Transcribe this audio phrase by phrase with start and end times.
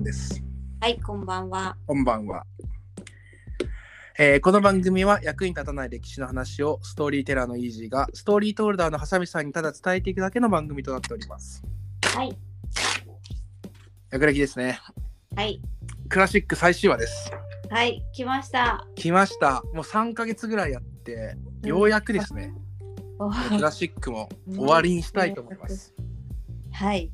[0.00, 0.42] んです。
[0.80, 1.76] はい、こんばんは。
[1.86, 2.44] こんばんは。
[4.18, 11.62] えーこの番組は役に立たない歴史の話をストーリーテラーのイージーがストーリートールダーのハサミさんにただ伝えていくだけの番組となっております。
[12.02, 12.36] はい、
[14.10, 14.80] 役歴ですね。
[15.36, 15.60] はい、
[16.08, 17.30] クラシック最終話です。
[17.70, 18.86] はい、来ました。
[18.96, 19.62] 来ました。
[19.74, 22.52] もう3ヶ月ぐらいやって、ようやくですね、
[23.18, 25.94] おクラシックも終わりにしたいと思います。
[26.72, 27.10] はい、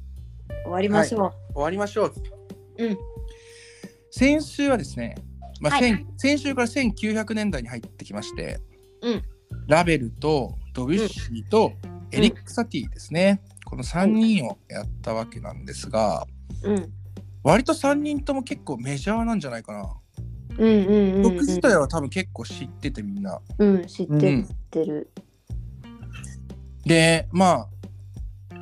[0.64, 2.35] 終わりましょ終わりましょう。
[2.78, 2.84] う。
[2.84, 2.98] うん、
[4.10, 5.16] 先週はですね、
[5.60, 8.60] まあはい先先週から1900年代に入ってきまして、
[9.02, 9.22] うん。
[9.68, 11.72] ラベルとドビュッシーと
[12.12, 16.26] エリック・サティですね、この3人をやったわけなんですが、
[16.62, 16.92] うん、
[17.42, 19.96] 割と3人とも結構メジャーなんじゃないかな。
[20.58, 23.40] うん、うん、うん、僕自体は多分結構知っててみんな。
[23.58, 25.10] うん、知っててる。
[26.84, 27.68] でまあ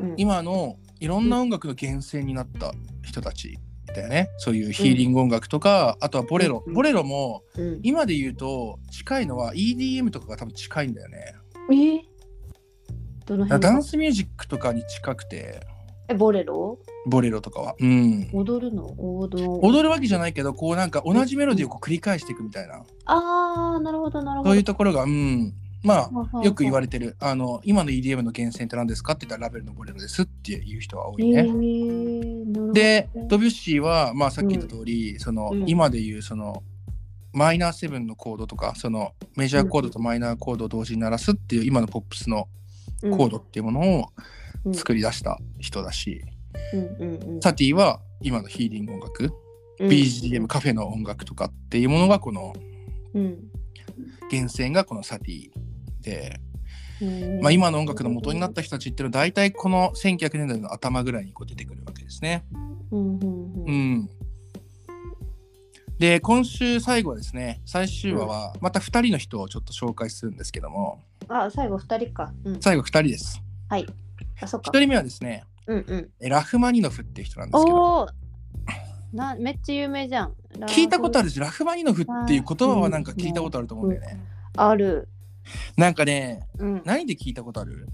[0.00, 3.58] うん、今のいろんな音楽の源泉になった人たち
[3.94, 4.28] だよね。
[4.36, 6.62] そういうヒーリング音楽とか、あとはボレロ。
[6.66, 11.34] うんボレロもうん、今で言うと近いのは EDM とかが多分近いんだよね。
[11.70, 11.74] え？
[11.74, 12.00] ー、
[13.26, 13.60] どの辺？
[13.62, 15.60] ダンスミュージックとかに近くて
[16.08, 16.78] え、ボレロ？
[17.06, 17.74] ボレロとかは。
[17.78, 18.28] うん。
[18.32, 18.86] 踊るの？
[18.98, 24.50] 踊る踊るわけじゃないけどこうなんか同じメロディーをこう繰り返していくみたいなあー、なるほど、なるほど。
[24.50, 25.54] そういうところがうん
[25.84, 31.42] まあよく言われれてるあの今の EDM の源泉って何ですかって言ったらラベルのボレロですっていう人は多えいね。
[32.72, 35.68] でドビュッシーはまあさっき言った通り、そのうん。
[35.68, 36.62] 今で言うその
[37.32, 42.48] マイナーセブンのコードとかそのメジャーコードとマイナーコードを同時に鳴らすっていう今のポップスの
[43.02, 46.22] コードっていうものを作り出した人だし、
[47.40, 49.32] サティは今のヒーリング音楽、
[49.80, 49.88] うん。
[49.88, 52.54] BGM カフェの音楽とかっていうものがこの
[53.14, 53.50] うん、
[54.30, 55.50] 源泉がこのサティ
[56.04, 56.40] で、
[57.02, 62.44] うん、まあ、今の音楽の元になった人たちっていうのは大体この1900年代の頭ぐらいにこう出てくるわけですね。
[62.92, 64.10] うん、うん、
[65.98, 72.32] で今週最後はですね最終話はまた2人の人をちょっと紹介するんですけどもあ、最後二人か。
[72.44, 73.42] うん、最後2人です。
[73.68, 73.86] はい。
[74.40, 74.70] あ、そっか。
[74.70, 76.10] 1人目はですねうん、うん。
[76.20, 78.08] えラフマニノフっていう人なんですけど
[79.12, 80.34] なめっちゃ有名じゃん。
[80.66, 81.28] 聞いたことある。
[81.28, 84.20] るしラフマニノフっていう言葉はなんか聞いたことあると思うんだよね。
[84.56, 85.08] ある。
[85.76, 86.82] なんかねうん。
[86.84, 87.88] 何で聞いたことある？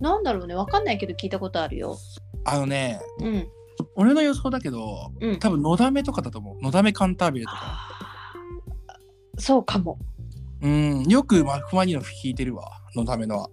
[0.00, 0.54] なんだろうね。
[0.54, 1.96] わかんないけど聞いたことあるよ。
[2.44, 3.48] あのねうん。
[3.94, 5.38] 俺の予想だけどうん。
[5.38, 7.88] 多分のだめとかだと思うのだめカンタービレとか
[9.38, 9.98] そうかも。
[10.62, 13.50] うんよくマフマニノフ弾いてるわのだめのは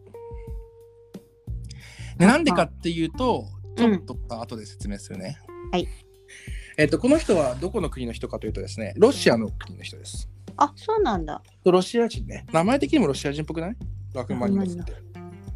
[2.18, 3.46] でなんでかっていうと
[3.78, 5.38] ちょっと後で説明するね、
[5.72, 5.88] はい
[6.78, 11.42] えっとこの人はどこの国の人かというとですねロシアの国の人ですあ、そうなんだ。
[11.66, 12.46] ロシア人ね。
[12.52, 13.76] 名前的にもロシア人っぽくない？
[14.14, 14.94] ラフマニノフって、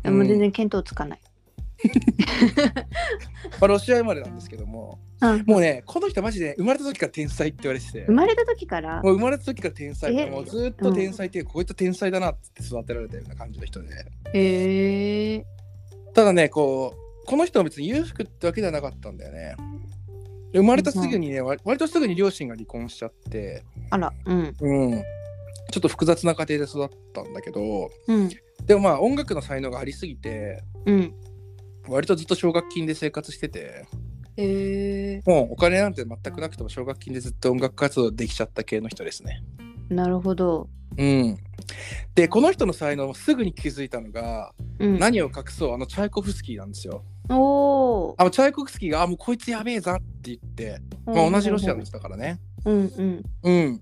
[0.06, 1.20] うも全然見当つかない。
[3.60, 5.00] まあ、ロシア生まれなんですけども。
[5.22, 5.44] うん。
[5.48, 8.06] もうねこの人マジで生まれた時から天才って言われてて。
[8.06, 9.02] 生まれた時から？
[9.02, 13.88] もう生まれた時から天才もうずっと天才っていう、こいつ天才だなって育てられたような感じの人で。
[14.34, 15.46] へえ。
[16.14, 19.56] ただねこうこの人は別に裕福ってわけではなかったんだよね。
[19.58, 20.01] で
[20.54, 24.14] 生まれたすぐにね、割割とすぐに両親が離婚しちゃってあら。
[24.26, 24.56] うん。
[24.60, 25.04] うん
[25.72, 28.30] ちょっと複雑な家庭で育ったんだけどうん。
[28.66, 31.14] でもまあ音楽の才能がありすぎてうん。
[31.88, 33.86] 割とずっと奨学金で生活してて
[34.38, 35.22] へえ。
[35.26, 39.44] もうお金なんて全くなくても奨学金でずっと音楽活動できちゃった系の人ですね
[39.90, 40.68] なるほど。
[40.98, 41.38] うん
[42.16, 45.00] でこの人の才能をすぐに気づいたのが、うん。
[45.00, 48.16] 何を隠そうあのチャイコフスキーなんですよおお。
[48.18, 53.24] あのチャイコフスキーがあもうこいつやべえぞって言って、まあ、同じロシアの人だからねうんうん。
[53.44, 53.82] うん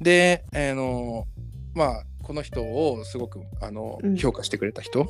[0.00, 1.26] であの
[1.74, 5.06] まあこの人をすごくあの、うん評価してくれた人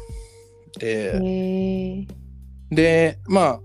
[0.79, 2.07] で。
[2.71, 3.61] でまあ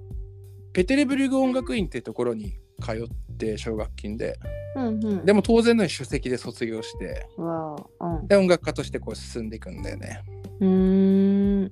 [0.74, 4.38] ペテレブルグ音楽院っていうところに通って奨学金で
[4.76, 5.26] うんうん。
[5.26, 7.26] でも当然のように首席で卒業して。
[7.38, 8.28] うん。
[8.28, 10.22] で音楽家としてこう進んでいくんだよね
[10.60, 11.72] うーん。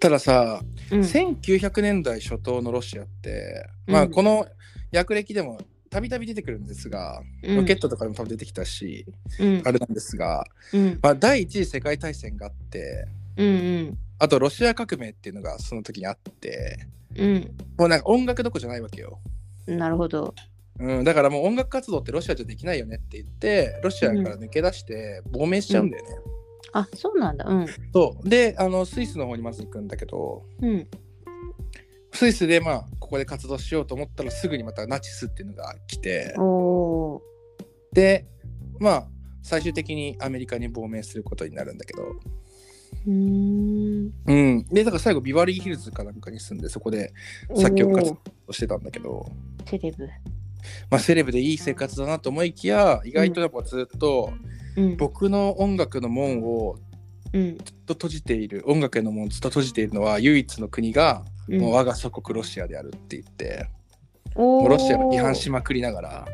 [0.00, 1.00] たださ、うん。
[1.00, 3.94] 1900年代初頭のロシアって、うん。
[3.94, 4.46] まあこの
[4.90, 5.58] 役歴でも
[5.90, 7.56] たびたび出てくるんですが、うん。
[7.56, 9.06] ロケットとかでも多分出てきたし、
[9.38, 9.62] うん。
[9.64, 10.98] あれなんですが、うん。
[11.02, 13.06] まあ、第一次世界大戦があって
[13.36, 17.50] うんあとロシア革命っていうのがその時にあってうん。
[17.78, 19.18] もうなんか音楽どころじゃないわけよ、
[19.66, 20.34] うんなるほど。
[20.80, 26.10] うん、だからもう音楽活動ってロシアじゃできないよねって言ってロシアから抜け出して亡命しちゃうんだよね、
[26.72, 27.44] あ、そうなんだ。
[27.46, 27.66] うん。
[27.92, 30.88] そうであのスイスの方にまず行くんだけどうん。
[32.12, 36.34] スイスでまあここで活動しようと思ったらすぐにまたナチスっていうのが来て
[37.92, 38.26] で
[38.78, 39.08] まあ
[39.42, 42.06] 最終的にアメリカに亡命することになるんだけどー。
[43.06, 44.12] うーん。
[44.26, 47.12] うんでだから最後ビバリーヒルズかなんかに住んでそこで
[47.54, 48.14] 作曲活
[48.46, 49.26] 動してたんだけど
[49.66, 50.08] セレブ。
[50.90, 54.61] まあ、セレブでいい生活だなと思いきや意外とやっぱずっとうん。
[54.96, 56.76] 僕の音楽の門を
[57.32, 57.58] うん。
[57.58, 63.68] ずっと閉じている音楽への門をずっと閉じているのは唯一の国がうんもう我が祖国ロシアであるって言って、
[64.36, 66.26] もうロシアを批判しまくりながら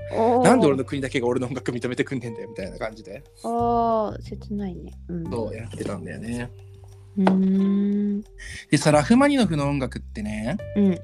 [0.44, 4.92] なんで俺の国だけが俺の音楽認めてくんねんだよみたいな感じでああ、切ないね。
[5.08, 5.30] うん。
[5.30, 6.50] そうやってたんだよね。
[7.16, 8.22] うーん。
[8.70, 10.98] でさラフマニノフの音楽ってねうん。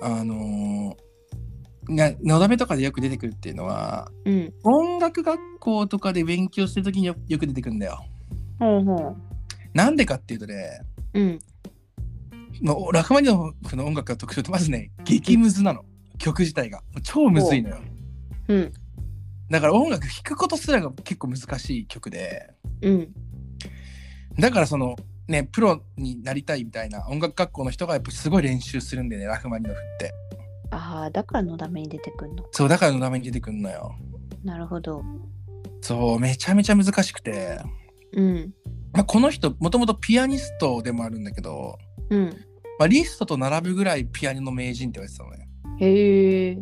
[0.00, 1.03] あのー
[1.88, 4.52] なのだめとかでよく出てくるっていうのはうん。
[4.62, 8.04] 音楽学校とかで勉強してる時によよく出てくるんだよ。
[8.58, 9.16] ほうほ
[9.72, 10.80] なんでかっていうとね
[11.14, 11.20] う。
[11.20, 11.38] うん。
[12.62, 15.84] もうラフマニノフの音楽が特徴ってまずね激ムズなの
[16.18, 17.78] 曲自体が超むずいのよ。
[18.48, 18.72] うん。
[19.50, 22.50] だから音楽弾くことすらが結構難しい曲で
[22.82, 23.08] うん。
[24.38, 24.96] だからその
[25.28, 30.12] ねプロになりたいみたいな音楽学校の人がやっぱすごい練習するんでねラフマニノフって
[30.76, 32.44] ああ、だからのために出てくんの？
[32.50, 33.94] そうだからのために出てくんのよ
[34.42, 35.02] なるほど。
[35.80, 37.60] そうめちゃめちゃ難しくて、
[38.12, 38.54] うん。
[38.92, 41.78] まあ、この人もともとピアニストでもあるんだけど、
[42.10, 42.30] うん。
[42.78, 45.48] まあ、リストと並ぶぐらいピアノの名人って言われてたのね
[45.80, 46.58] へえ。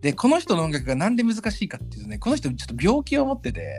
[0.00, 3.76] でこの人の音楽がなんで難しいかっていうとねこの人ちょっと病気を持ってて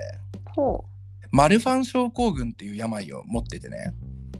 [0.55, 0.85] ほ
[1.31, 3.93] マルファン症候群っていう病を持っててね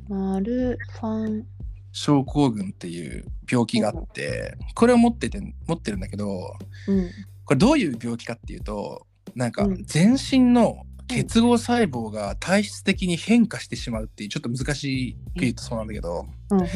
[0.09, 0.13] う。
[0.13, 1.45] マルファン。
[1.93, 6.57] 症候群っていう病気があってこれを持ってて持ってるんだけど
[6.87, 7.09] うん。
[7.45, 16.59] これどういう病気かっていうとなんかうん全身の結合細胞が体質的に変化してしまうっていうちょっと難しく言うとそうなんだけど、うん。
[16.59, 16.65] うん。
[16.65, 16.69] ま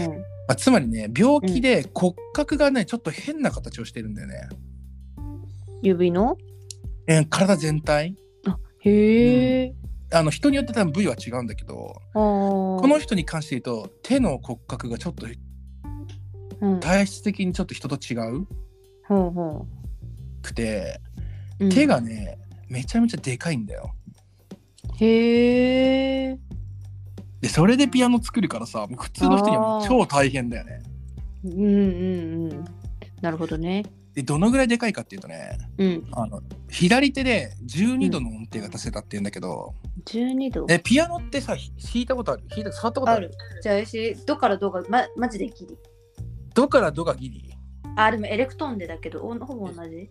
[0.50, 4.50] あ、つまりね病気で骨格がねちょっと変な形をしてるんだよね、
[5.82, 6.38] 指の？
[7.08, 8.16] えー体全体
[8.82, 9.74] へえ。
[10.12, 12.02] あの人によって多分部位は違うんだけど。
[12.14, 15.28] ここの人に関して言うと手の骨格がちょっと
[16.62, 16.80] うん。
[16.80, 18.48] 体質的にちょっと人と違う
[19.08, 19.68] ほうほ
[20.42, 21.00] くて
[21.60, 21.66] う。
[21.66, 21.86] うん手。
[21.88, 22.38] がね
[22.70, 23.94] めちゃめちゃでかいんだよ
[25.00, 26.40] へえ。
[27.42, 30.82] でそれでピアノ作るからさ普通の人にはもう超大変だよね
[31.44, 32.66] うんうんうん。
[33.22, 33.84] なるほどね。
[34.18, 36.08] でどのぐらいでかいかっていうとねうん。
[36.12, 36.42] あの
[36.72, 39.76] 左手で12度の音程が出せたっていうんだけど、
[40.06, 40.66] 12度。
[40.72, 42.44] えピアノってさひ弾いたことある？
[42.50, 43.30] 弾いた触ったことある？
[43.32, 43.62] ある。
[43.62, 45.78] じゃあ、私、どからどが、ま、マジでギリ。
[46.56, 47.54] どからどがギリ？
[47.96, 50.10] あ、でもエレクトーンでだけど、おほぼ同じ。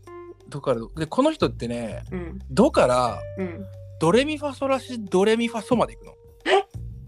[0.48, 2.38] どからどでこの人ってねうん。
[2.48, 3.66] ドからうん。
[3.98, 6.14] ドレミファソラシドレミファソまでいくの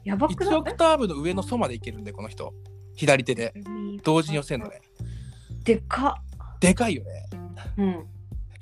[0.04, 2.52] やばくない？1オクターブの上のソまでいけるんでこの人
[2.96, 3.54] 左手で
[4.02, 4.80] 同時に寄せるのね
[5.62, 6.20] でか
[6.60, 7.38] でかいよねっ。
[7.78, 8.06] うん。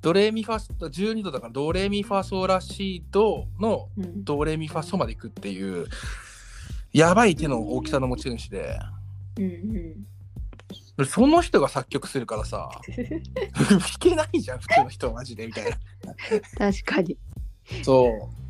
[0.03, 0.57] ドレミファ
[0.89, 4.25] 12度だからドレミファソラシドのうん。
[4.25, 5.87] ドレミファソまでいくっていう
[6.93, 8.79] やばい手の大きさの持ち主で
[9.39, 9.45] うん
[10.99, 11.07] うん。
[11.07, 12.71] その人が作曲するからさ
[13.55, 15.71] 弾けないじゃん普通の人はマジでみたいな
[16.59, 17.19] 確かに。
[17.83, 18.47] そう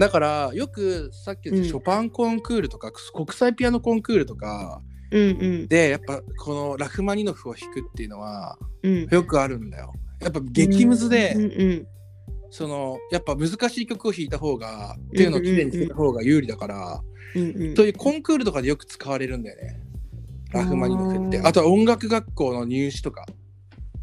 [0.00, 4.82] だからよくさっき言ったうんショパンコンクールとか、国際ピアノコンクールとか
[5.14, 5.68] うんうん。
[5.68, 9.06] でやっぱこのラフマニノフを弾くっていうのはうん。
[9.06, 11.86] よくあるんだよやっぱ激ムズで、うんうん。
[12.50, 17.00] そのやっぱ難しい曲を弾いた方がっていうのをきれいに弾いた方が有利だから、
[17.36, 17.76] うんうん。
[17.76, 19.80] そういうコンクールとかでよく使われるんだよね
[20.52, 23.26] ラフマニノフってあとは音楽学校の入試とか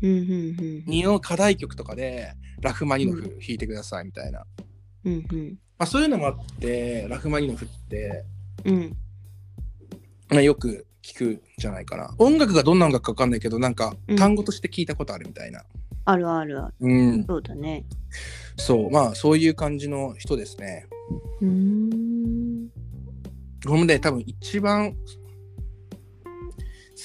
[0.02, 4.46] うんうんにの課題曲とかでラフマニノフ弾いてくださいみたいな、
[5.06, 5.14] うん。
[5.14, 5.50] うんうん。
[5.78, 8.24] まあ、そういうのもあってラフマニノフって、
[8.66, 8.98] うん。
[10.30, 12.14] まあ、よく聞くんじゃないかな。
[12.18, 14.18] 音楽がどんな音楽か分かんないけどなんかうん。
[14.18, 15.64] 単語として聞いたことあるみたいな。
[16.06, 16.74] あるあるある。
[16.80, 17.86] うん、そうだね。
[18.58, 18.92] そう。
[18.92, 20.88] まあそういう感じの人ですね。
[21.42, 22.70] うーん。
[23.64, 24.98] 僕もね多分一番好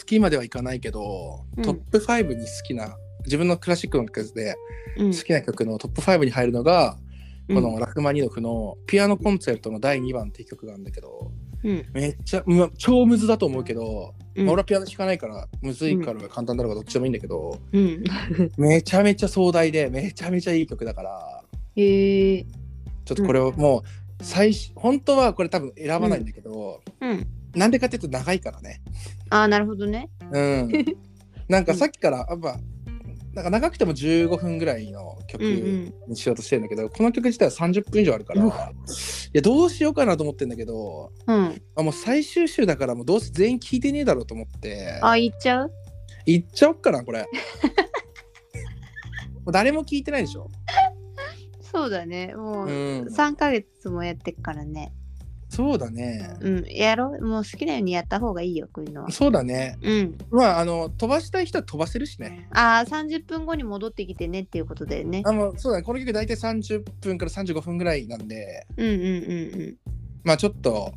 [0.07, 1.65] きまではいかないけど、うん。
[1.65, 4.57] トップ5に好きな自分のクラシックの曲で
[4.99, 5.13] うん。
[5.15, 7.06] 好きな曲のトップ5に入るのが、うん
[7.49, 11.31] このラフマニノフのピアノコンチェルトの第2番って曲があるんだけど
[11.63, 11.87] うん。
[11.93, 18.05] めっちゃ、ま超むずだと思うけど、うんまあ俺はピアノ弾かないからむずいから簡単だろうがどっちでもいいんだけど、うん。
[18.57, 21.43] めちゃめちゃ壮大でめちゃめちゃいい曲だから
[21.77, 22.45] へえ。
[23.05, 23.85] ちょっとこれをも
[24.21, 27.27] う最初本当はこれ多分選ばないんだけど、うん。
[27.55, 28.83] なんでかっていうと長いからね
[29.31, 30.11] ああ、なるほどね。
[30.31, 30.71] うん
[31.49, 32.59] なんかさっきからやっぱ
[33.37, 35.95] なんか長くても15分ぐらいの曲うんうん。
[36.09, 38.51] にしようとしてるんだけど、この曲自体は30分以上あるから、うい
[39.35, 41.63] やどうしようかなと思ってんだけどうん。
[41.77, 45.71] あもう最終週だからもうどうせ全員聞いてねえだろうと思ってあ、言っちゃう？
[46.25, 47.27] 言っちゃおっかなこれ も
[49.49, 50.49] う誰も聞いてないでしょ
[51.61, 52.35] そうだね。
[52.35, 54.93] もう、うん3ヶ月もやってっからね。
[55.49, 56.37] そうだね。
[56.41, 57.25] うん、やろう。
[57.25, 59.11] もう好きなようにやった方がいいよ、こういうのは。
[59.11, 59.79] そうだね。
[59.81, 60.19] うん。
[60.31, 62.49] まあ、あの、飛ばしたい人は飛ばせるしね。
[62.53, 65.23] ああ、30分後に戻ってきてねっていうことだよね。
[65.25, 65.85] あのそうだね。
[65.85, 68.99] この曲大体30分から35分ぐらいなんで、うんうんう
[69.69, 69.77] ん
[70.25, 70.93] まあちょっと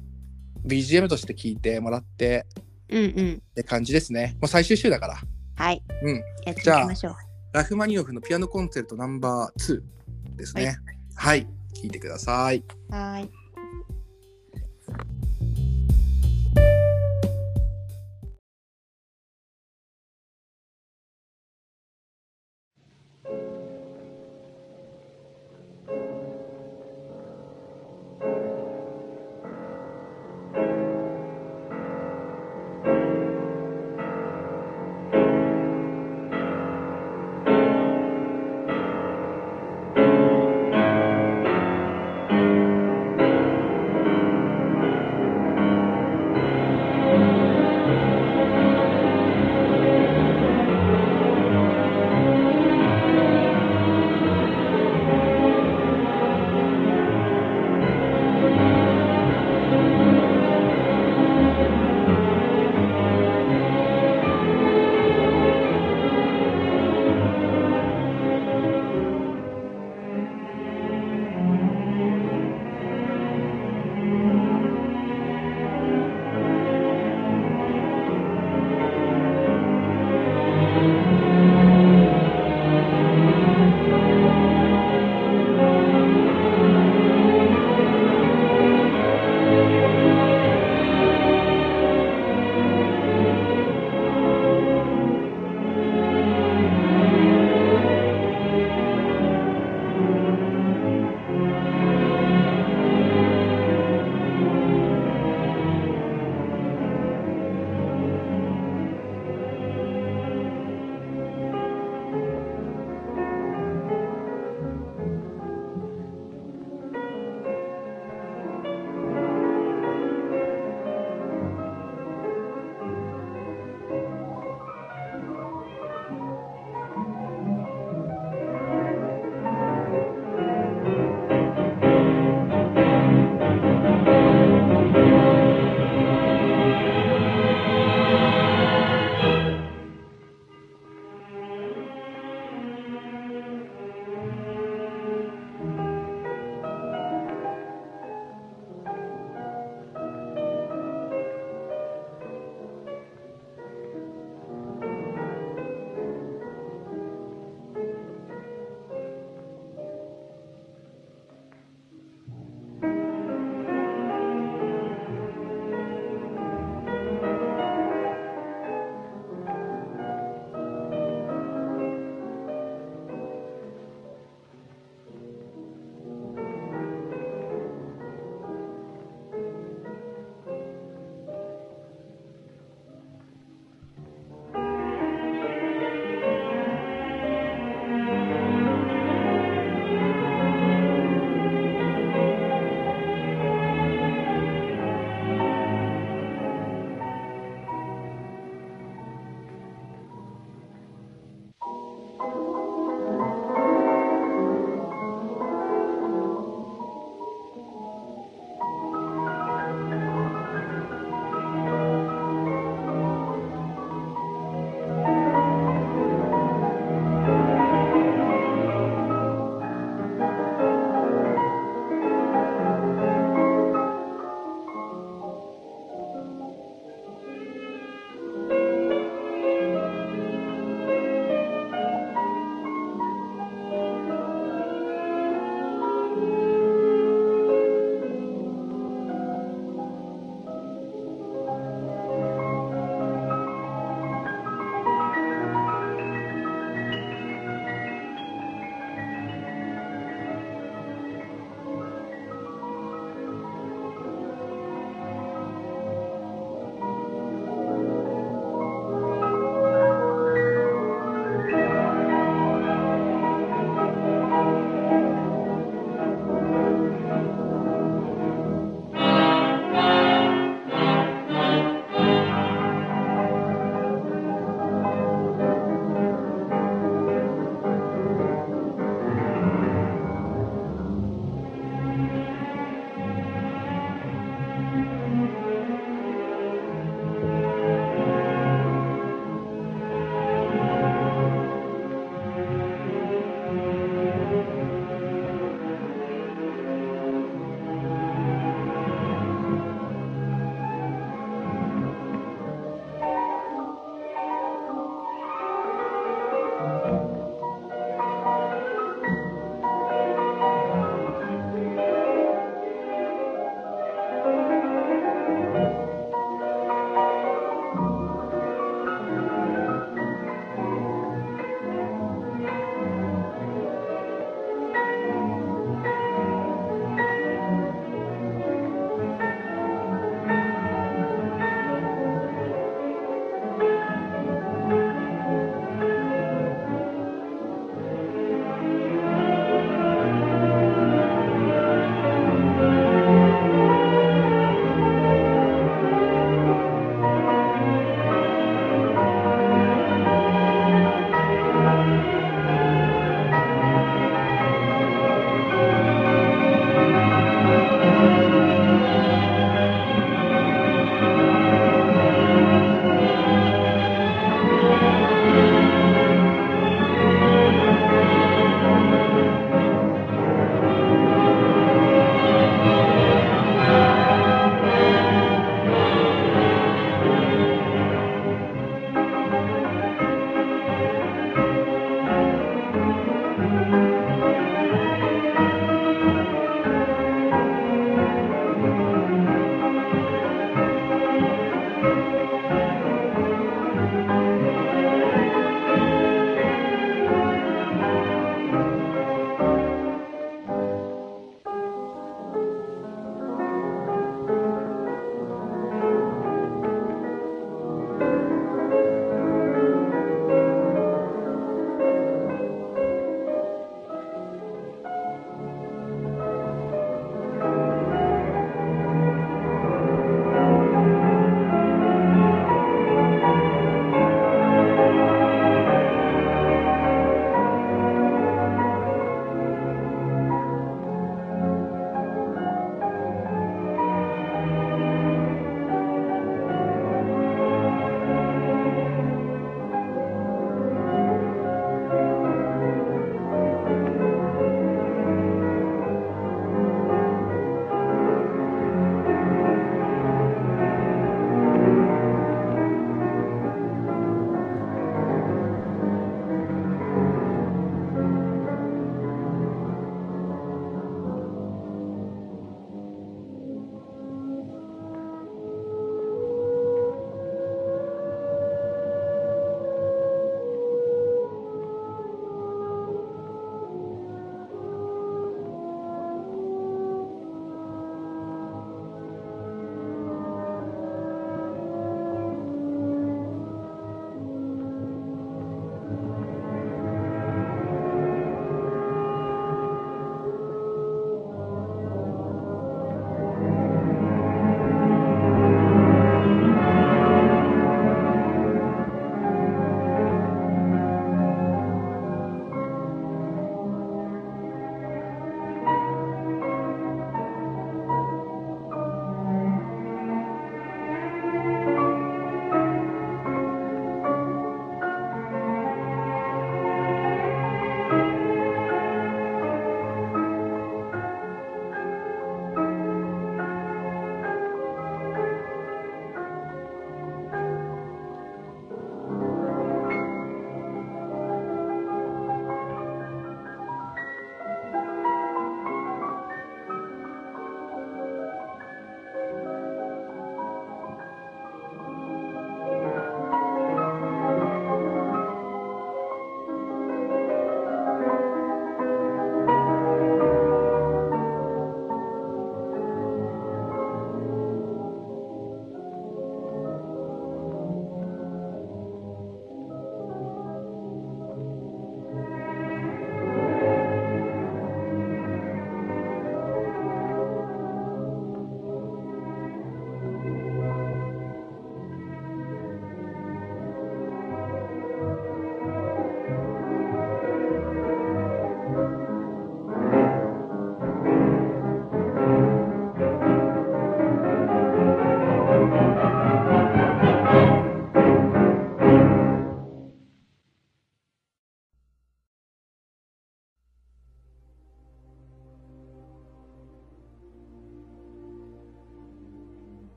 [0.65, 2.47] BGM として聴いてもらって
[2.89, 3.03] うん。
[3.03, 3.43] うんうん。
[3.51, 4.35] って感じですね。
[4.41, 5.15] もう最終週だから。
[5.55, 5.83] はい。
[6.01, 6.15] うん。
[6.15, 7.15] やっていきましょう。
[7.53, 9.81] ラフマニノフのピアノコンチェルトナンバー2
[10.37, 10.77] ですね。
[11.15, 11.45] はい。
[11.73, 12.63] 聴いてください。
[12.89, 13.29] はーい。
[14.89, 15.28] 「Thank you.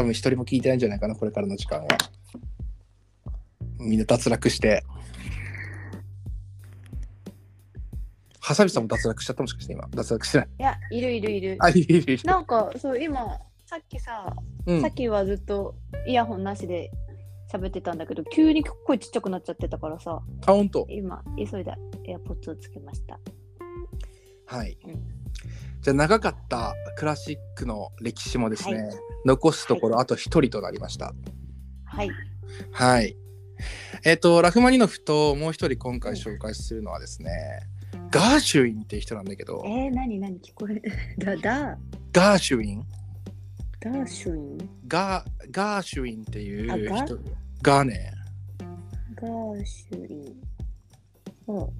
[0.00, 1.86] 多分一人も聞いてないんじゃないかなこれからの時間は。
[3.78, 4.82] みんな脱落して。
[8.40, 9.86] ハサミさんも脱落しちゃったもしかして今。
[9.90, 10.48] 脱落してない。
[10.58, 11.56] いや、いるいるいる。
[11.60, 12.24] あいるいるいる。
[12.24, 14.34] なんか、そう、今、さっきさ、
[14.64, 14.80] うん。
[14.80, 15.74] さっきはずっと
[16.06, 16.90] イヤホンなしで
[17.52, 20.86] 喋ってたんだけど、急に声ちっちゃくなっちゃってたからさ、あ本当。
[20.88, 21.74] 今、急いで
[22.06, 23.20] エアポッツをつけました。
[24.46, 24.78] はい。
[24.82, 24.94] うん。
[25.82, 31.12] じゃあ長かったクラシックの歴史もですね、はい残すところあと一人となりました。
[31.84, 32.10] はい。
[32.72, 33.16] はい。
[34.04, 37.30] えっ、と、ラフマニノフともう一人今回紹介するのはですね、
[38.10, 40.80] ガーシュウィンっていう人なんだけど、えー、なになに聞こえ
[41.22, 41.78] だ、だ、
[42.12, 42.86] ガーシュウィン。
[43.80, 44.70] ダーシュイン？
[44.86, 47.18] ガーガーシュウィンっていうあガ人。
[47.62, 48.12] がね、
[49.14, 50.36] ガーシュイン。
[51.46, 51.72] ほ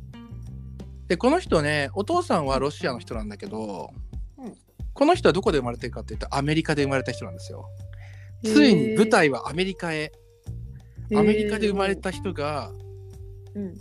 [1.08, 4.09] で、この人ね、お父さんはロシアの人なんだけど、うん
[5.00, 7.70] この人はどこで生まれてるかっていうとアメリカで生まれた人なんですよ。
[8.44, 9.96] うついに舞台はアメリカへ。
[9.96, 12.70] へーアメリカで生まれた人が、
[13.54, 13.78] うん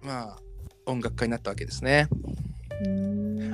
[0.00, 0.38] まあ、
[0.86, 2.08] 音楽家になったわけですね。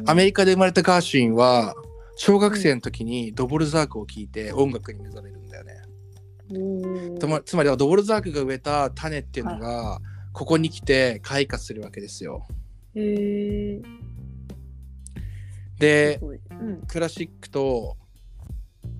[0.06, 1.74] アメリカで生まれたガーシュウィンは、
[2.14, 5.74] 小学生の時にドボルザークを聴いて音楽に目覚めるんだよね。
[7.18, 10.00] つまつまりはドボルザークが植えた種っていうのが、
[10.32, 12.46] ここに来て開花するわけですよ。
[12.94, 13.99] へー
[15.80, 16.20] で
[16.50, 16.82] うん。
[16.86, 17.96] クラシックと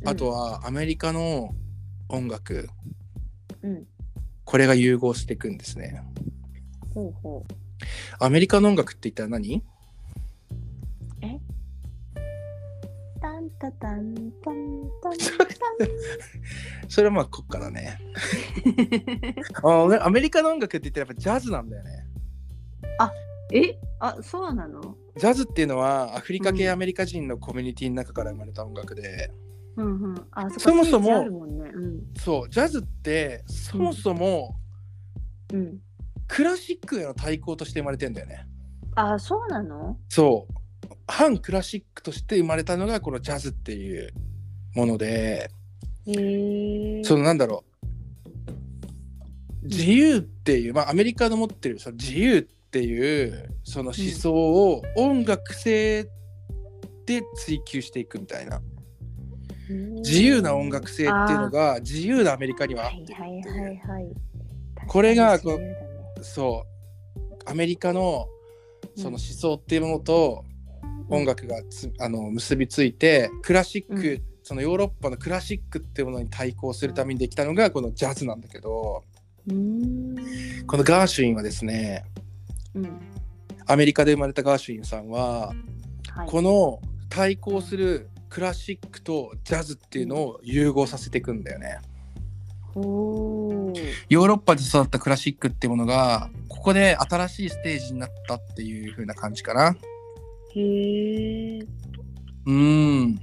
[0.03, 0.09] うん。
[0.09, 1.55] あとはアメリカの
[2.09, 2.69] 音楽、
[3.63, 3.85] うん。
[4.45, 6.03] これが融合していくんですね。
[6.95, 7.55] ほうほう。
[8.19, 9.63] アメリカの音楽って言ったら何？
[13.21, 14.55] タンタタンタン
[15.03, 15.13] タン
[16.89, 17.99] それはまあ国家だね。
[19.63, 22.07] あねアメリカの音楽って言ったらやっぱジャズなんだよね。
[23.53, 23.79] え？
[23.99, 24.97] あそうなの？
[25.17, 26.73] ジャズっていうのはアフリカ系うん。
[26.73, 29.31] アメリカ人のコミュニティの中から生まれた音楽で、
[29.77, 30.27] うんうん。
[30.33, 31.71] あそそもそもね。
[31.75, 32.01] うん。
[32.17, 34.57] そうジャズってそもそも
[35.53, 35.79] うん。
[36.29, 38.47] クラシックへの対抗として生まれてんだよね。
[38.95, 39.99] あそうなの？
[40.09, 40.55] そう。
[41.07, 44.13] 反クラシックとして生まれたのがこのジャズっていう
[44.77, 45.51] もので、
[46.07, 47.71] へえそのなんだろう。
[49.63, 56.05] 自由っていう、まあ、アメリカの持ってるその自由っていうその思想を音楽性
[57.05, 58.63] で追求していくみたいな、
[59.69, 63.13] 自由な音楽性っていうのが自由なアメリカにはあはって。
[63.13, 64.13] いはいはいはい
[64.87, 65.61] これがこ
[66.19, 66.71] うそう。
[67.47, 68.27] アメリカの
[68.97, 70.45] その思想っていうものと
[71.09, 74.23] 音楽がつ、あの結びついてクラシック、うん。
[74.43, 79.05] そのヨーロッパのクラシックっていうものに対抗するためにできたのがこのジャズなんだけど。
[79.47, 80.67] うーん。
[80.67, 82.05] このガーシュインはですね
[82.75, 83.01] うん
[83.67, 91.79] アメリカで生まれたガーシュインさんははいこの対抗するクラシックとジャズっていうのを融合させていくんだよね。
[92.75, 99.77] ヨーロッパで育ったクラシックっていうものがここで新しいステージになったっていう風な感じかな。
[100.55, 103.21] へえうーん。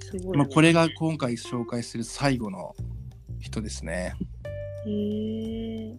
[0.00, 2.74] すごい、ねまあ、これが今回紹介する最後の
[3.38, 4.14] 人ですね。
[4.84, 4.90] へ
[5.90, 5.96] え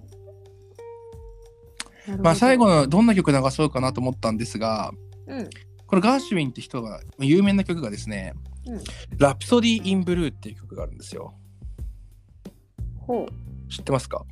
[2.18, 4.92] まあ最後のどんな曲流そうかなと思ったんですが、
[5.28, 5.50] うん。
[5.86, 8.34] これガーシュウィンって人が有名な曲がですね、
[8.66, 8.82] うん。
[9.18, 11.34] ラプソディ・イン・ブルーっていう曲があるんですよ。
[13.00, 13.72] ほう。
[13.72, 14.26] 知ってますか？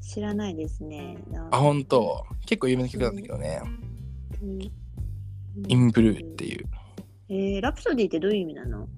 [0.00, 1.18] 知らないですね。
[1.30, 2.24] なあ、本当。
[2.46, 3.60] 結構有名な曲なんだけどね。
[4.42, 4.60] うん。
[5.66, 6.66] イン・ブルーっていう。
[7.28, 8.88] えー、ラプソディってどういう意味なの？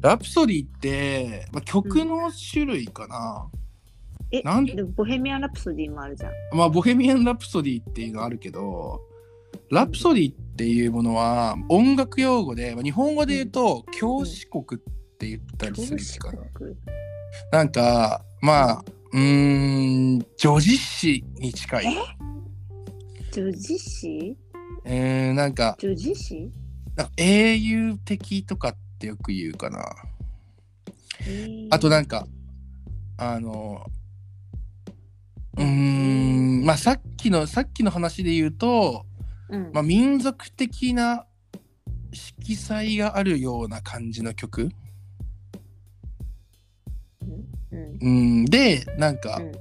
[0.00, 3.46] ラプソディって、まあ、曲の種類かな。
[4.38, 6.32] えなんでもボヘミアン・ラプソディもあるじゃん。
[6.52, 9.00] まあ、ボヘミアン・ラプソディっていうのあるけど、
[9.70, 14.84] ラプソディっていうものは音楽用語で、まあ日本語で言うと、教師国っ
[15.18, 16.42] て言ったりするかな。
[16.52, 16.76] 国。
[17.52, 21.84] なんか、まあ、うーん、女子詩に近い。
[23.32, 24.36] 女子誌
[24.84, 26.50] えー、なんか、女子誌
[26.96, 29.94] なんか英雄的とかってよく言うかな。
[31.20, 31.68] えー。
[31.70, 32.26] あとなんか、
[33.16, 33.86] あの、
[35.56, 39.06] うーん、まあさっきの、さっきの話で言うと、
[39.48, 39.70] うん。
[39.72, 41.26] まあ民族的な
[42.12, 44.70] 色彩があるような感じの曲。
[47.70, 47.98] うん。
[48.00, 48.08] う
[48.42, 49.52] ん、で、なんかうん。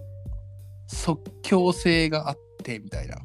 [0.88, 3.18] 即興性があってみたいな。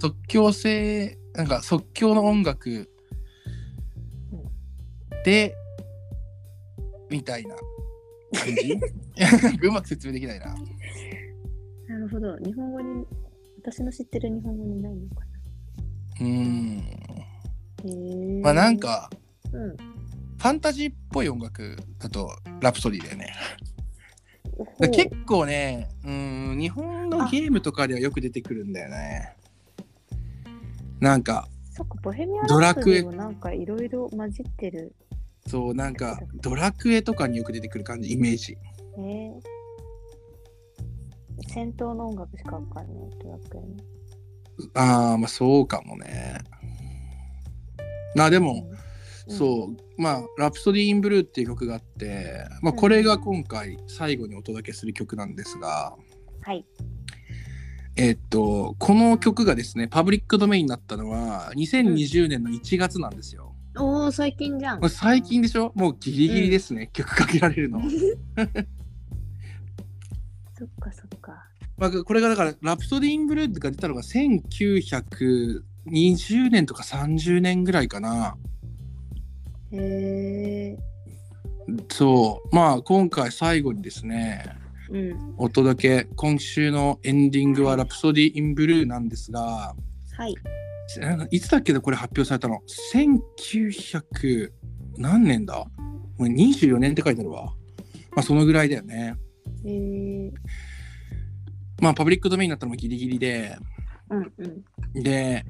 [0.00, 2.90] 即興性、なんか即興の音楽
[5.24, 5.54] で、
[7.08, 7.54] みたいな
[8.32, 8.78] 感じ？
[9.66, 10.54] うまく説明できないな。
[10.54, 13.04] うなるほど日本語に
[13.62, 15.26] 私の知ってる日本語にないのか
[16.20, 16.76] うん。
[16.78, 19.10] なへーまあなんか、
[19.52, 19.76] うん
[20.42, 22.28] ファンタジーっぽい音楽だと
[22.60, 23.32] ラプソディだよね。
[24.90, 29.36] 結構ね、うん、日本のゲームとかではよく出てくるんだよね。
[30.98, 31.46] なんか、
[32.48, 34.96] ドラクエなんかいろいろ混じってる。
[35.46, 38.56] そう、なんか、ドラクエとかによく出てくる感じ、イメージ。
[38.98, 39.40] えー、
[41.48, 43.66] 戦闘の音楽しかわかんないドラクエの。
[44.74, 46.38] ああ、まあそうかもね。
[48.14, 48.82] まあでも、うん
[49.28, 55.96] そう、まあ、ラプソディ・イン・ブルーっていう曲があって、まあこれが今回最後にお届けする曲なんですが、
[56.42, 56.64] はい。
[57.96, 63.51] えっと、この曲がですね、パブリックドメインになったのは2020年の1月なんですよ。
[63.78, 64.90] おお、最近じゃんこれ。
[64.90, 65.72] 最近でしょ？
[65.74, 67.80] もうギリギリですね、曲かけられるの。
[70.58, 71.44] そっかそっか。
[71.76, 78.36] まあ、これがだから、ラプソディ・イン・ブルーが出たのが1920年とか30年ぐらいかな。
[79.72, 80.78] へえ
[81.90, 82.54] そう。
[82.54, 85.12] まあ、今回最後にですね、ー。
[85.12, 85.34] うん。
[85.38, 89.74] お届け、今週のエンディングはラプソディ・イン・ブルーなんですが、
[90.16, 90.34] はい。
[91.30, 92.60] いつだっけなこれ発表されたの
[92.94, 94.50] ?1900
[94.98, 95.66] 何年だ？
[96.18, 97.54] もう24年って書いてあるわ。
[98.12, 99.14] まあそのぐらいだよね。
[99.64, 100.32] へえー。
[101.80, 103.56] まあパブリックドメインになったのもギリギリで、
[104.10, 105.02] うんうん。
[105.02, 105.44] で、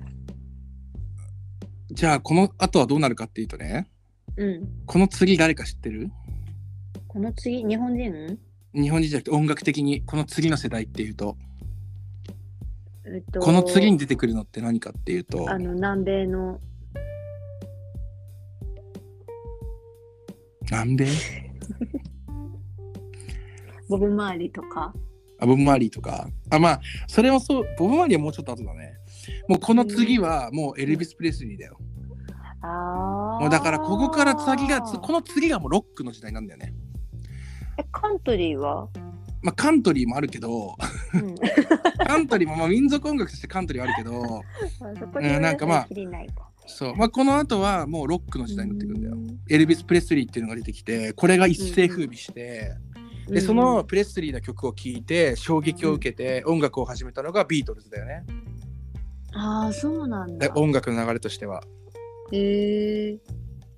[1.90, 3.88] じゃあこの後はどうなるかっていうとね、
[4.36, 4.68] うん。
[4.86, 6.10] この次誰か知ってる？
[7.08, 8.38] この次、日本人？
[8.74, 11.36] 日本人じゃなくて音楽的にこの次の世代っていうと、
[13.04, 16.60] えっと、この次に出てくるのって何かっていうと、あの、南米の、
[20.70, 21.06] 南米？
[23.88, 24.94] ボブ周りとか？
[25.40, 26.28] あボブ・マーリーとか。
[26.50, 28.94] あ、まあ、それもそう、ボブ・マーリーはもうちょっと後だね。
[29.48, 31.76] もうこの次はもうエルビス・プレスリーだよ。
[32.60, 33.40] ああ。
[33.40, 36.72] もうだからここから次が、この次がもうロックの時代なんだよね。
[37.76, 38.88] え、カントリーは？
[39.42, 40.76] まあカントリーもあるけど、
[41.14, 41.34] うん。
[42.06, 44.42] カントリーもまあ民族音楽としてカントリーはあるけど、
[45.20, 45.88] うんなんかまあ。
[46.66, 49.16] そう、まあこの後はもうロックの時代になってくるんだよ。
[49.16, 52.72] うエルビス・プレスリーっていうのが出てきて、これが一世風靡して、
[53.30, 58.24] んで、その、プレスリーの曲を聴いて衝撃を受けて音楽を始めたのがビートルズだよね。
[59.32, 60.48] ああ、そうなんだ。
[60.48, 61.62] で音楽の流れとしては。
[62.32, 63.18] へえ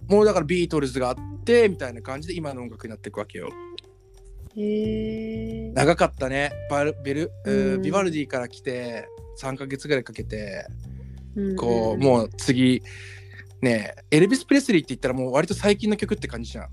[0.09, 3.49] もうだからビートルズがあってみたいな感じで今の音楽になっていくわけよ。
[4.57, 6.53] へえ長かったね。
[6.71, 9.09] バルベル、えーうんビバルディから来て
[9.41, 10.67] 3ヶ月ぐらいかけて、
[11.35, 12.83] うんこう、んもう次、
[13.61, 16.69] ねエルビス・プレスリーって言ったらもう割と最近の曲って感じじゃん。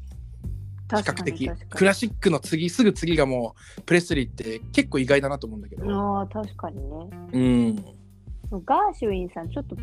[0.97, 1.49] 比較的。
[1.69, 5.89] クラシックの次、すぐ次がもうプレスリーって結構意外だなと思うんだけど。
[5.89, 7.09] ああ、確かにね。
[7.31, 7.75] うん。
[8.65, 9.77] ガーシュウィンさん、ちょっと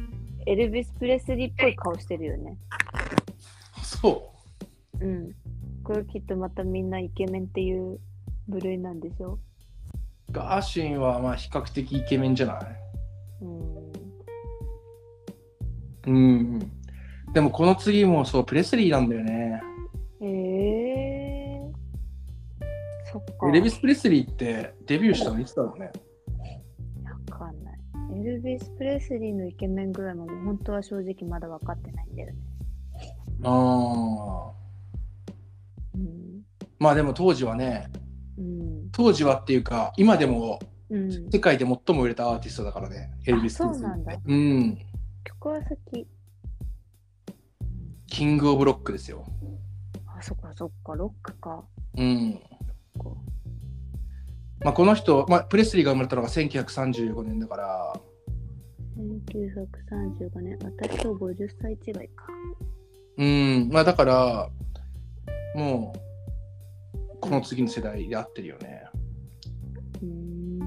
[0.47, 2.57] エルビス・プレスリーっぽい顔してるよね。
[3.83, 4.35] そ
[5.01, 5.35] うん。
[5.89, 7.99] これきっとまたみんなイケメンっていう
[8.47, 9.39] 部類なんでしょ
[10.29, 10.33] う。
[10.33, 12.67] ガーシュンはまあ比較的イケメンじゃない？
[13.41, 13.47] う
[16.11, 16.19] ん。
[16.19, 16.19] う
[16.59, 16.61] ん。
[17.33, 19.63] でもこの次もそう、プレスリーなんだよね。
[20.21, 21.63] へえ
[23.11, 23.49] そっか。
[23.49, 25.91] エルビス・プレスリーってデビューしたのいつだろうね？
[27.31, 27.79] わかんない。
[28.21, 32.35] エルビス・プレスリーのイケメンぐらいも本当は正直まだ分かってないんだよね。
[33.45, 34.59] ああ。
[35.99, 36.43] うん。
[36.79, 37.91] まあでも当時はね、
[38.39, 38.91] うん。
[38.93, 44.19] 当時はっていうか、今でもうん、世界で最も売れたアーティストだからね、エルビス・プレスリーそうなんだ。
[44.25, 44.79] うん。
[45.25, 46.07] 曲は先。
[48.07, 49.27] キング・オブ・ロックですよ。
[50.07, 51.63] あ、そっかそっか、ロックか。
[51.95, 52.41] うん。
[52.97, 53.19] こ
[54.61, 58.01] まあこの人、まあ、プレスリーが生まれたのが1935年だから、
[58.97, 62.27] う1935年、私と50歳違いか。
[63.19, 63.69] うん。
[63.71, 64.49] まあだから、
[65.59, 66.01] もう、
[67.21, 68.85] この次の世代で合ってるよね。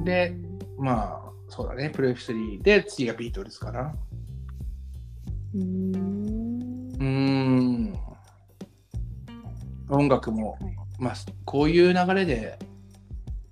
[0.04, 0.36] で、
[0.78, 3.96] まあ、そうだね、プレスリーで、次がビートルズかな。
[5.54, 6.12] うーん。
[9.90, 10.62] 音楽も、はい
[11.00, 11.14] まあ、
[11.46, 12.60] こういう流れで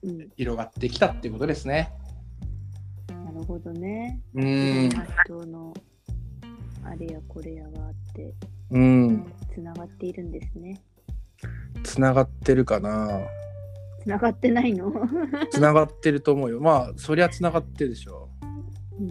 [0.01, 1.91] うん、広がってきたっていうことですね。
[3.07, 4.21] なるほどね。
[4.33, 4.89] うーん。
[4.91, 5.73] 発想の
[6.85, 8.33] あれやこれやがあって、
[8.71, 9.33] うん。
[9.53, 10.81] つながっているんですね。
[11.83, 13.21] つながってるかな。
[14.01, 14.91] つながってないの、
[15.51, 16.59] つながってると思うよ。
[16.59, 18.29] まあ、そりゃつながってるでしょ。
[18.99, 19.07] うん、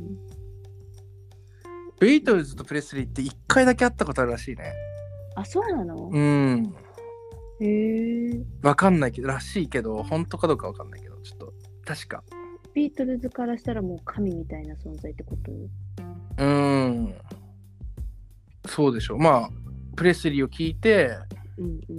[2.01, 4.73] ビートルズとプレスリーって1回だけ会ったことあるらしいね。
[5.35, 6.11] あ、そうなの？
[6.13, 6.75] うん。
[7.61, 8.45] へえ。
[8.63, 11.55] わかんないけど、らしいけど、本当かどうかわかんないけど、ちょっと、
[11.85, 12.23] 確か。
[12.75, 15.53] ビートルズからしたらもう神みたいな存在ってこと？
[15.53, 17.15] うーん。
[18.67, 19.19] そうでしょう。
[19.19, 19.51] まあ、
[19.97, 21.17] プレスリーを聞いて
[21.59, 21.99] うんうん。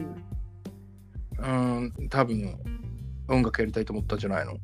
[1.42, 2.58] うん多分
[3.30, 4.58] 音楽やりたいと思ったんじゃないの？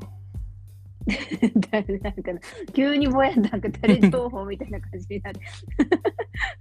[1.71, 2.39] 誰なんかな
[2.73, 5.39] 急にぼやなんか誰情報みたいな感じになる。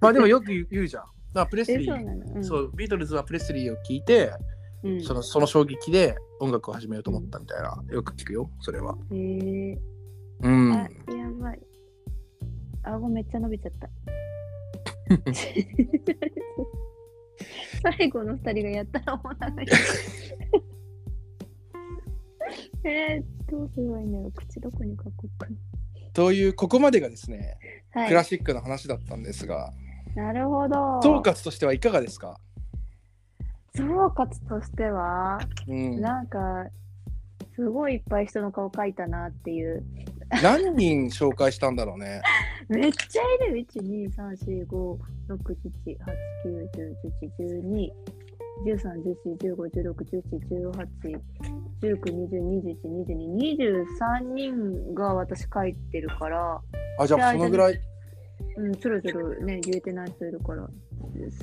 [0.01, 1.05] まあでもよく言うじゃん。
[1.49, 1.89] プレスえ、リー。
[1.89, 4.33] そううん、そうビートルズはプレスリーを聞いて、
[4.83, 8.95] うん、そのその衝撃で音楽を始めようと思ったみたいな、よく聞くよそれは。
[9.11, 9.79] へえ。
[10.43, 10.73] うん。
[10.73, 10.89] あ、や
[11.41, 11.61] ばい。
[12.83, 13.89] 顎めっちゃ伸びちゃった。
[17.83, 19.63] 最後の二人がやったらもうなんか
[22.85, 25.47] えー、どうすればいいんだろう口どこに書こうか
[26.13, 27.59] というここまでがですね、
[27.95, 28.07] な。
[28.07, 28.27] クラはい。
[28.27, 29.73] シックの話だったんですが
[30.15, 31.03] なるほど。
[31.03, 32.39] 総括としてはいかがですか、
[33.77, 36.67] 総括としては、うん、なんか、
[37.57, 39.85] すごいいっぱい人の顔描いたなっていう。
[40.43, 42.23] 何人紹介したんだろうね
[42.69, 45.99] めっちゃいる !1、2、3、4、5、6、7、8、
[46.45, 47.93] 9、10、11、12、
[48.65, 51.21] 13、14、15、16、17、18、
[51.83, 52.77] 19、20、21、
[53.07, 56.61] 22、23人が私書いてるから、
[56.99, 57.81] あじゃあそのぐらい？
[58.57, 60.69] うん、そろそろね、言えてない人いるから。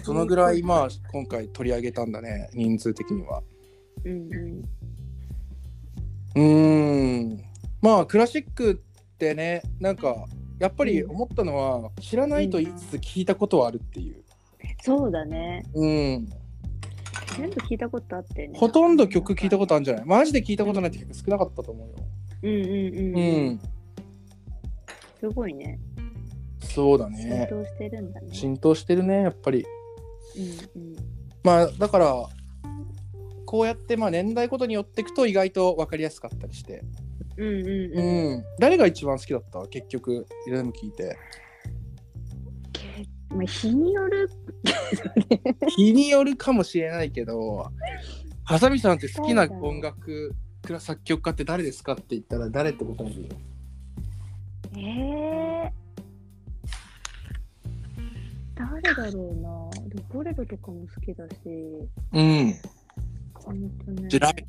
[0.04, 3.42] そのぐらいまあ今回取り上げたんだね人数的には
[4.04, 4.64] うんうん。
[6.36, 7.51] うーん
[7.82, 10.28] まあクラシックってねなんか
[10.60, 14.24] やっぱり思ったのは知らないと言いつつ聞いたことはあるっていう、
[14.84, 15.64] そうだね。
[15.74, 16.30] うん、
[17.38, 18.60] 全部聞いたことあってね。
[18.60, 20.06] ほとんど曲聞いたことあるんじゃない？
[20.06, 21.96] マジで聞いたことないって曲少なかったと思うよ。
[22.44, 22.66] うんうんうん。
[22.66, 23.62] ううん、ん、
[25.20, 25.80] すごいね。
[26.60, 27.48] そうだ浸ね。
[27.50, 28.28] 透してるんだね。
[28.32, 29.66] 浸透してるね、やっぱり。
[30.76, 30.96] うんうん。
[31.44, 32.30] まあだから、
[33.48, 36.84] こうやってまあ年代ごとに寄っていくと意外と分かりやすかったりして。
[37.38, 38.40] うんうんううん。
[38.40, 38.46] ん。
[38.60, 39.68] 誰が一番好きだった？
[39.68, 41.18] 結局、いろいろ聞いて。
[42.74, 44.30] けまあ、日による
[45.76, 47.72] 日によるかもしれないけど、
[48.44, 50.36] ハサミさんって好きな音楽
[50.80, 53.28] 作曲家って誰ですかって言ったら誰って答えるよ。
[54.78, 54.82] え
[55.68, 55.72] え
[58.56, 59.88] 誰だろうな。
[59.88, 61.36] でもボレロとかも好きだし、
[62.14, 62.48] うん。
[62.48, 62.62] ね。
[64.08, 64.44] ジラベ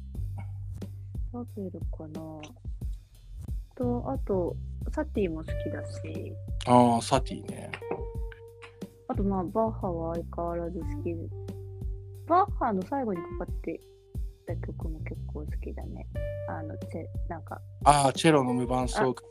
[1.71, 2.21] ルかな。
[3.83, 4.57] と、あと、
[4.93, 6.33] サティも好きだし、
[6.67, 7.71] ああ、サティね。
[9.09, 11.17] あとまあ、バッハは相変わらず好きで。
[12.29, 13.81] バッハの最後にかかって
[14.47, 16.07] た曲も結構好きだね。
[16.49, 19.25] あの、チェ、なんか、ああ、チェロの無伴奏曲。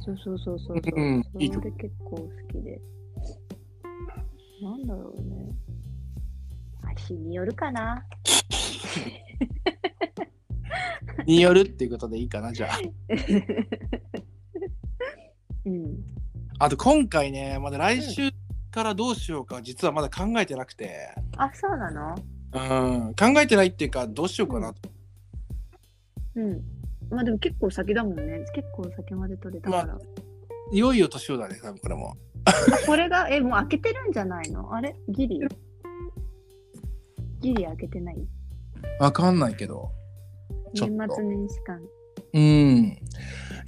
[0.00, 0.96] そうそうそうそうそう。
[0.96, 2.80] うんそれ結構好きで。
[4.62, 5.54] なんだろうね。
[6.82, 8.02] あ、日によるかな。
[11.26, 12.78] によるっていうことでいいかな、じゃあ。
[15.66, 15.96] うん。
[16.58, 18.30] あと今回ね、まだ来週
[18.70, 21.14] からどうしようか、実はまだ考えてなくて。
[21.36, 22.14] あ、そうなの？
[22.54, 22.58] う
[23.10, 24.72] ん、考えてないっていうか、どうしようかな。
[26.36, 26.60] うん。
[27.10, 28.44] まあでも結構先だもんね。
[28.54, 29.98] 結構先まで取れたから。
[30.72, 32.16] いよいよ年をだね、多分これも。
[32.46, 32.52] あ
[32.86, 34.72] これが、え、もう開けてるんじゃないの？
[34.74, 34.94] あれ？
[35.08, 35.40] ギリ？
[37.40, 38.16] ギリ開けてない？
[39.00, 39.90] わかんないけど。
[40.74, 41.80] 年末年始間。
[42.32, 42.98] うん。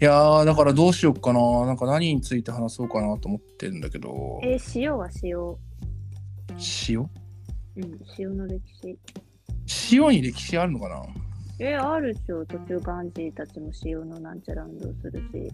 [0.01, 1.67] いやー、だからどうしようかな。
[1.67, 4.41] なんか何について話そうかなと思ってるんだけど。
[4.43, 5.57] え、塩は塩。
[6.89, 7.01] 塩？
[7.01, 8.99] うん、塩の歴史。
[9.93, 11.03] 塩に歴史あるのかな？
[11.59, 12.45] え、あるっしょ。
[12.45, 15.51] 途中ガンジーたちも塩のなんちゃら運動するし、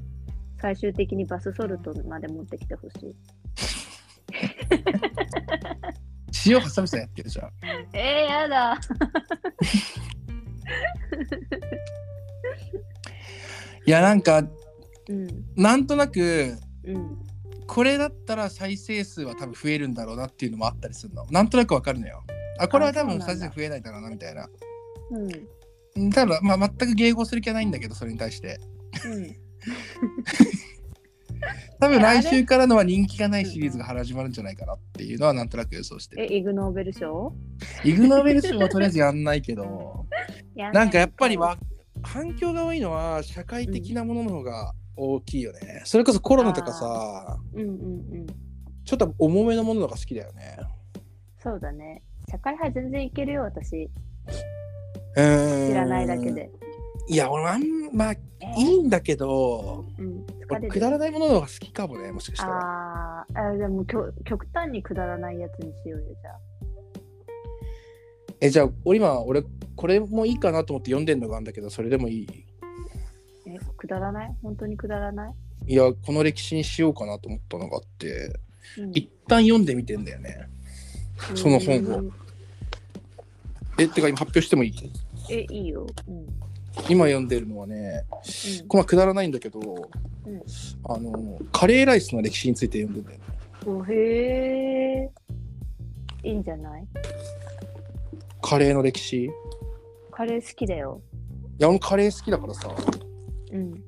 [0.61, 3.15] 最終的にバスソルトまで持ってきてほしい。
[6.51, 7.51] 塩ハサミさんやってるじゃん。
[7.97, 8.81] えー、やだ。
[13.85, 14.45] いや、なんか、
[15.09, 17.19] うん、なんとなく、うん。
[17.67, 21.25] これだったら再生数は多分増えるんだろうなっていうのもあったりするの。
[21.31, 22.23] なんとなくわかるのよ。
[22.59, 24.49] あ、これは多分再生数増えないだろうなみたいな。
[25.11, 25.33] うん。
[25.33, 28.59] うんただ、まあ、全く迎合する気はないんだけど、それに対して。
[29.07, 29.33] うん。
[31.81, 36.37] 多分来週からのは人気がないシリーズが始まるんじゃないかなっていうのはなんとなく予想してえ、る。
[36.37, 37.35] イグノーベル賞？
[37.85, 39.69] イグノーベル賞はとりあえずやんないけど、や
[40.55, 41.57] なんかやっぱりわ
[42.03, 45.83] 反響が多いのは社会的なものの方が大きいよね。
[45.85, 48.27] それこそコロナとかさ、うんうんうん。
[48.85, 50.59] ちょっと重めのもののが好きだよね。
[51.43, 52.03] そうだね。
[52.31, 53.91] 社会派全然いけるよ、私。
[55.17, 56.33] うーん知らないだけ。
[56.33, 56.51] で。
[57.09, 57.63] いや、俺はあん
[57.93, 58.19] まあい
[58.59, 60.25] えいんだけど、うん、
[60.69, 62.59] くだらないものの方が好きかもね、もしかしたら。
[63.21, 66.39] あーあ、でもきょ極端にくだらないやつにしようよ、じゃあ。
[68.43, 69.45] え、じゃあ、俺今、俺、
[69.77, 72.29] これもいいかなと思って読んでんのがあるんだけど、それでもいい？
[73.47, 74.35] え、くだらない？
[74.43, 75.35] 本当にくだらない、
[75.69, 78.37] いや、この歴史にしようかなと思ったのがあって、
[78.79, 80.49] うん、一旦読んでみてんだよね。
[81.37, 82.11] その本を。
[83.79, 84.93] え、てか今発表してもいい？
[85.31, 85.87] え、いいよ。
[86.09, 86.27] うん。
[86.89, 88.03] 今読んでるのはね、
[88.61, 90.43] うんこれはくだらないんだけど、うん
[90.85, 93.25] あの、カレーライスの歴史について読んでんだよね。
[93.67, 95.11] おへえ。
[96.25, 96.85] いいんじゃない？
[98.43, 99.31] カレーの歴史い
[100.11, 101.01] カレー好きだよ。
[101.63, 102.75] や、俺もカレー好きだからさ、
[103.53, 103.83] うん。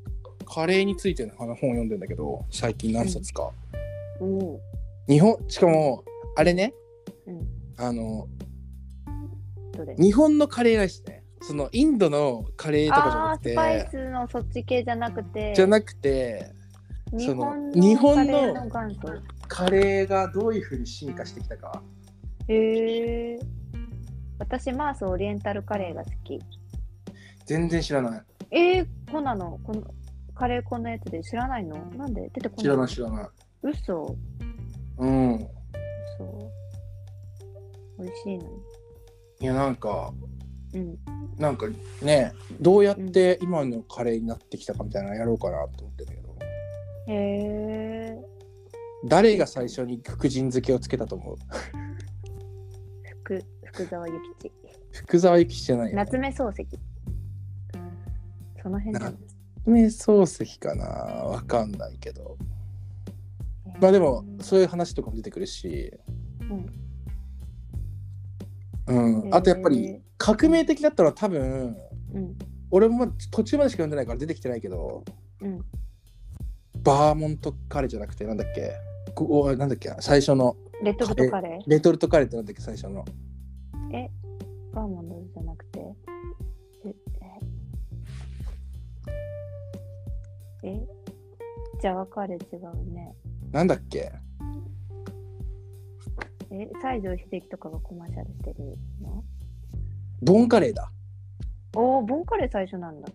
[0.47, 3.51] カレーについての本読んでんだけど、最近何冊か。
[4.21, 4.61] おお。
[5.09, 6.05] 日本、しかも、
[6.37, 6.73] あれね、
[7.27, 7.49] うん。
[7.77, 8.29] あの、
[9.73, 9.97] どれ？
[9.97, 11.25] 日本のカレーライスね。
[11.43, 16.47] そのインドのカレーとかじゃああー、なくスパイて、スのそっち系じゃなくて、じゃなくて、
[17.13, 18.99] 日本その日の本のカレーの元祖。
[19.47, 21.83] カレーがどういうふうに進化してきたか。
[22.49, 23.39] へえ。
[24.39, 26.41] 私、マースオリエンタルカレーが好き。
[27.47, 28.23] 全然知らない。
[28.51, 29.59] えー、こんなの？
[29.63, 29.83] この
[30.35, 31.77] カレーこんなやつで知らないの？
[31.97, 32.31] なんで？
[32.33, 33.29] 出てこない知らない知らない。
[33.63, 34.17] 嘘
[34.99, 35.39] うん。
[36.19, 36.51] そ
[37.99, 38.03] う。
[38.03, 38.51] 美味しいのに。
[39.41, 40.13] いや、なんか、
[40.73, 40.99] うん。
[41.39, 41.67] なんか
[42.03, 46.37] ね、どうやって今のカレーになってきたかみたいなのやろうかなと思ってんだけど、
[47.09, 47.15] へ
[48.17, 48.19] え。
[49.07, 51.37] 誰が最初に福神漬けをつけたと思う？
[53.25, 54.53] 福福沢諭吉。
[54.93, 55.97] 福沢諭吉じゃないよ。
[55.97, 56.69] 夏目漱石。
[58.63, 59.17] その辺だね。
[59.65, 62.37] 夏目漱石かなわかんないけど。
[63.81, 65.99] まあでも、そういう話とかも出てくるし、
[68.89, 69.25] うん。
[69.25, 69.35] うん。
[69.35, 71.77] あとやっぱり、革命的だったのは多分、
[72.13, 72.37] うん。
[72.71, 75.03] 俺も途中までしか読んでないから出てきてないけど、
[75.41, 75.65] うん。
[76.83, 78.73] バーモントカレーじゃなくて、なんだっけ？
[79.15, 79.91] こおなんだっけ？
[80.01, 81.71] 最初の、レトルトカレー？
[81.71, 83.05] レトルトカレーってなんだっけ最初の。
[84.73, 85.81] バーモンドじゃなくて？
[86.85, 86.95] え、
[90.65, 90.87] ええ
[91.81, 93.15] じゃあカレー違うね。
[93.53, 94.11] なんだっけ？
[96.51, 99.25] え、西城秀樹とかがコマーシャルしてるの？
[100.23, 100.91] ボンカレーだ。
[101.77, 103.09] おお、ボンカレー最初なんだ。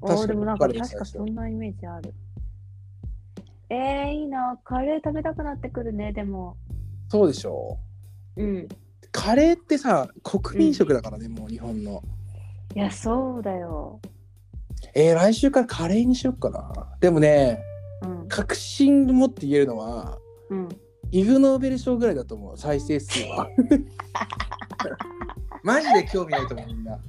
[0.00, 2.14] おお、確かでもなんか確かそんなイメージある。
[3.70, 4.58] えー、いいな。
[4.64, 6.56] カレー食べたくなってくるね、でも。
[7.08, 7.78] そうでしょ
[8.36, 8.68] うん。
[9.12, 12.02] カレーってさ、国民食だからね、もう日本の。
[12.74, 14.00] いや、そうだよ。
[14.94, 16.96] えー、来週からカレーにしよっかな。
[17.00, 17.60] でもね、
[18.02, 18.28] うん。
[18.28, 20.18] 確信持って言えるのは、
[20.50, 20.68] うん。
[21.10, 23.48] イグ・ノーベル賞ぐらいだと思う、再生数は。
[25.62, 27.00] マジで興味ないと思う、みんな。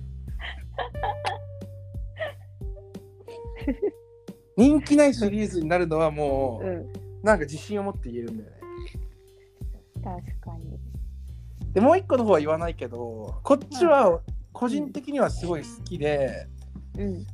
[4.55, 6.93] 人気ないシリーズになるのはもう、うん。
[7.23, 8.54] なんか自信を持って言えるんだよね。
[10.05, 10.79] 確かに。
[11.73, 14.21] でもう一個の方は言わないけどこっちは
[14.53, 16.47] 個人的にはすごい好きで、
[16.97, 17.25] うん。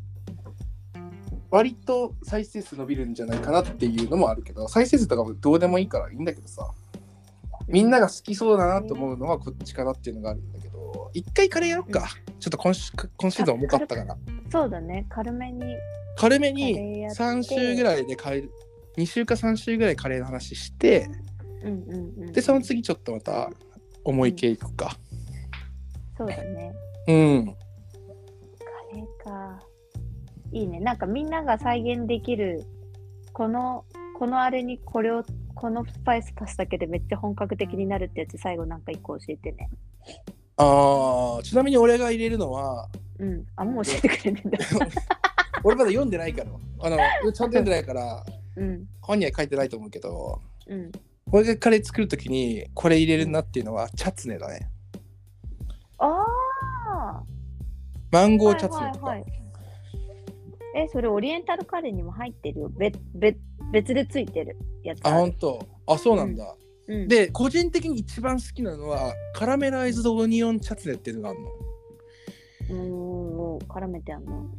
[1.51, 6.71] 割と再生数伸びるんじゃないかなっていうのもあるけど再生数とかもどうでもいいからいいんだけどさ
[7.67, 12.09] みんなが好きそうだなと思うのはこっちかなっていうのがあるんだけど一回カレーやろっか、
[12.39, 14.17] ちょっと今週今シーズン重かったから
[14.49, 15.05] そうだね。
[15.09, 15.63] 軽めに。
[16.17, 18.49] 軽めにーやって3週ぐらいでカレー
[18.97, 21.09] 2週か3週ぐらいカレーの話して
[21.63, 22.31] うんうんうん。
[22.31, 23.49] でその次ちょっとまた
[24.03, 24.97] 重い系いくか
[26.17, 26.73] そうだね。
[27.07, 29.59] うんカレーか。
[30.51, 30.79] いいね。
[30.79, 32.63] なんかみんなが再現できる、
[33.33, 33.85] この、
[34.19, 35.23] このあれにこれを、
[35.55, 39.69] このスパイス足すだけでめっちゃ本格的になるってやつ最後なんか一個教えてね。
[40.57, 42.87] あーちなみに俺が入れるのは
[43.19, 43.45] うん。
[43.55, 44.57] あ、もう教えてくれてんだ。
[45.63, 48.25] 俺まだ読んでないからあのちゃんと読んでないから
[48.57, 48.85] うん。
[49.01, 50.91] 本には書いてないと思うけどうん。
[51.31, 54.69] 俺がカレー作るときにこれ入れるなっていうのはチャツネだね。
[55.97, 56.25] あ
[56.87, 57.23] あ
[58.11, 59.31] マンゴーはいチャツネとか、はいはい。
[60.75, 62.69] え、それオリエンタルカレーにも入ってるよ。
[62.69, 63.35] べべ
[63.71, 64.99] 別でついてるやつ。
[65.03, 65.15] ある。
[65.17, 65.67] 本当。
[65.87, 66.55] あそうなんだ、
[66.87, 71.49] うん、で個人的に一番好きなのはカラメライズドオニオンチャツネっていうのがあるの。
[72.69, 74.49] うーん、絡めてあんの？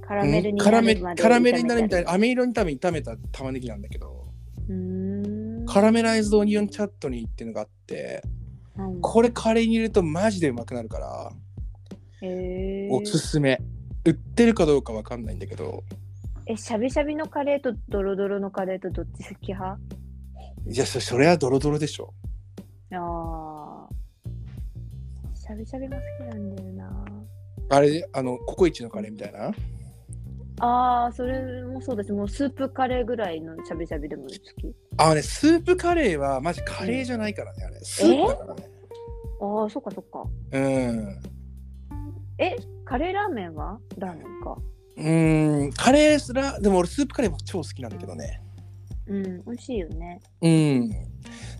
[0.00, 4.26] カラメルにカラメまでカラメルになるみたいな飴色に多分炒めた玉ねぎなんだけど。
[4.56, 4.97] あるうーん。
[5.68, 8.22] カラメライズドオニオンチャットニーっていうのがあって
[8.76, 11.32] うんこれカレーに入れるとマジでうまくなるから
[12.22, 12.92] へー。
[12.92, 13.60] おすすめ。
[14.04, 15.84] 売ってるかどうかわかんないんだけど。
[16.46, 19.78] え、しゃびしゃびのカレーとドロドロのカレーとどっち好き派？
[20.66, 22.12] いやそそれはドロドロでしょ。
[22.92, 23.88] ああ。
[25.34, 27.04] しゃびしゃびも好きなんだよな。
[27.70, 29.52] あれあのココイチのカレーみたいな？
[30.60, 32.12] ああ、それもそうです。
[32.12, 34.74] もうスープカレーぐらいのしゃびしゃびでも好き。
[34.96, 38.68] あのねスープカレーはマジカレーじゃないからねあれスープだからね
[39.40, 40.24] ああ、そっかそっか。
[40.52, 41.22] うん
[42.38, 43.78] え、カレーラーメンは？
[43.98, 44.56] ラーメンか。
[44.96, 48.42] うーんカレーすらでも俺スープカレーも超好きなんだけどね
[49.06, 50.20] うん、美味しいよね。
[50.42, 50.90] うん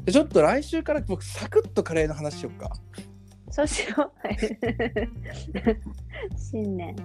[0.04, 2.70] でちょっと来週から僕サクッとカレーの話しようか
[3.50, 4.12] そうしよう。
[6.36, 6.96] 新年。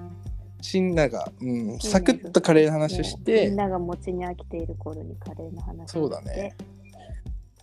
[0.63, 6.55] 新なんか、うん、サクッとカレーの話をしねて、みんなが餅に飽きている頃にカレーの話をしてそうだね。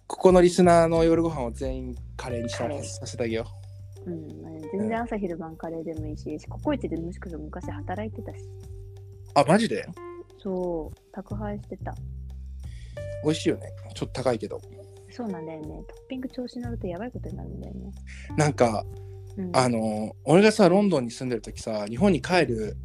[0.07, 3.47] ここのリスナーの夜ご飯を全員カレーにしたさせてあげよ
[4.07, 8.45] うん、まあ全然朝昼晩カレーでもいいし、ココイチでもしかしたら昔働いてたし。
[8.45, 8.49] う
[9.35, 9.89] あマジで？
[10.43, 11.95] そう、宅配してた。
[13.25, 14.61] 美味しいよねちょっと高いけど
[15.11, 15.67] そうなんだよね。
[15.89, 17.93] トッピング調子乗るとやばいことになるんだよね。
[18.37, 18.85] なんか
[19.37, 22.77] うん、あの俺がさロンドンに住んでる時さ日本に帰る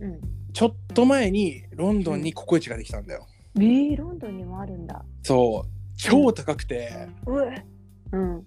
[0.00, 0.20] うん。
[0.52, 3.26] ちょっと前にロンドンにココイチができたんだよ、
[3.56, 5.04] えー、ロンドンにもあるんだ。
[5.22, 5.70] そう。
[5.96, 6.90] 超高くて、
[7.26, 7.64] うえ。
[8.12, 8.46] うん。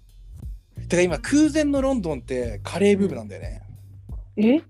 [0.90, 3.62] てか今空前のロンドンってカレーブームなんだよね、
[4.36, 4.62] え？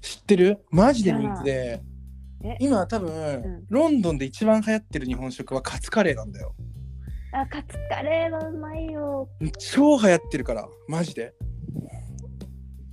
[0.00, 0.64] 知ってる？
[0.70, 1.80] マジで人気で。
[2.44, 2.56] え？
[2.60, 3.66] 今多分、ん。
[3.68, 6.54] ロンドンで一番流行ってる日本食はカツカレーなんだよ。
[7.32, 9.28] あ、カツカレーはうまいよ。
[9.58, 11.34] 超流行ってるからマジで。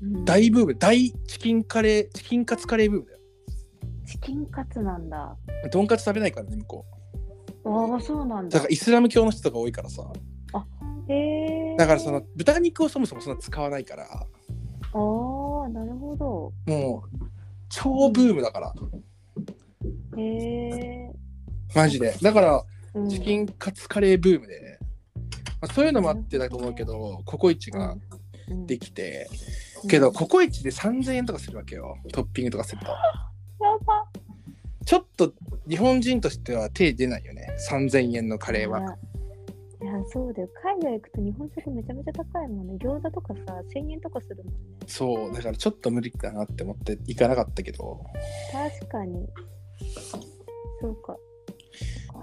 [0.02, 0.26] うん。
[0.26, 0.76] 大ブーム。
[0.76, 3.15] 大チキンカレーチキンカツカレーブームだよ
[4.06, 5.36] チキンカツなんだ。
[5.72, 6.86] とんかつ食べないからね向こ
[7.66, 8.48] ああ、そうなんだ。
[8.48, 8.72] うだから。
[8.72, 10.04] イスラム教の人が多いからさ。
[11.08, 11.76] へえ。
[11.78, 14.04] だからその豚肉をそもそもそんな使わないから。
[14.06, 16.54] ああ、なるほど。
[16.72, 17.26] もう
[17.70, 18.74] 超ブームだから。
[20.18, 21.12] へえ。
[21.76, 22.16] マジで。
[22.22, 23.10] だからうん。
[23.10, 24.80] チキンカツカレーブームで、
[25.62, 27.96] まあ、そういうのもあってだと思うけどココイチが
[28.48, 28.68] うん。
[28.68, 29.28] できて、
[29.90, 31.98] けどココイチで3000円とかするわけよ。
[32.14, 32.88] トッピングとかすると
[34.86, 35.34] ちょっと
[35.68, 38.98] 日本人としては手出ないよね3000円のカレーは。
[39.82, 40.50] いや、そうだよ。
[40.64, 42.76] 海外行くと日本食めちゃめちゃ高いもんね。
[42.80, 44.52] 餃子とかさ、1000円とかするもんね。
[44.88, 48.00] そうだからちょっと無理かなって思って行かなかったけど
[48.52, 49.28] 確かに。
[50.82, 51.18] そうか。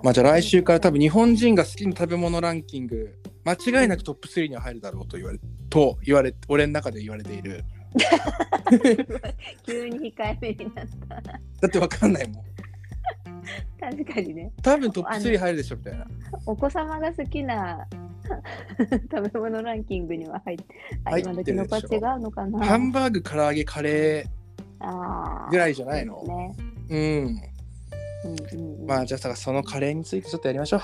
[0.02, 3.14] まあじゃあ来週から多分日本人が好きな食べ物ランキング
[3.44, 7.64] 間違いなくトップ3には入るだろうと言われと言われ俺の中で言われている
[9.66, 11.20] 急に控えめになった。
[11.22, 12.44] だってわかんないもん
[13.80, 14.52] 確かにね。
[14.62, 16.06] 多分トップ3入るでしょみたいな
[16.46, 17.86] お子様が好きな
[19.10, 20.64] 食べ物ランキングには入って、
[21.04, 24.26] あ入今時の子は違うのかなハンバーグ唐揚げカレ
[24.78, 26.22] あーぐらいじゃないの？
[26.22, 26.54] ね。
[26.88, 27.40] うんうん
[28.52, 30.80] うんうん、まあじゃあさそのカレーについてちょっとやりましょ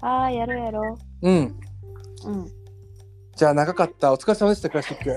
[0.00, 1.60] ああ、やろうやろううん
[2.24, 2.30] う。
[2.30, 2.59] うん。
[3.40, 5.16] じゃあ長かったお疲れ様でしたクラシック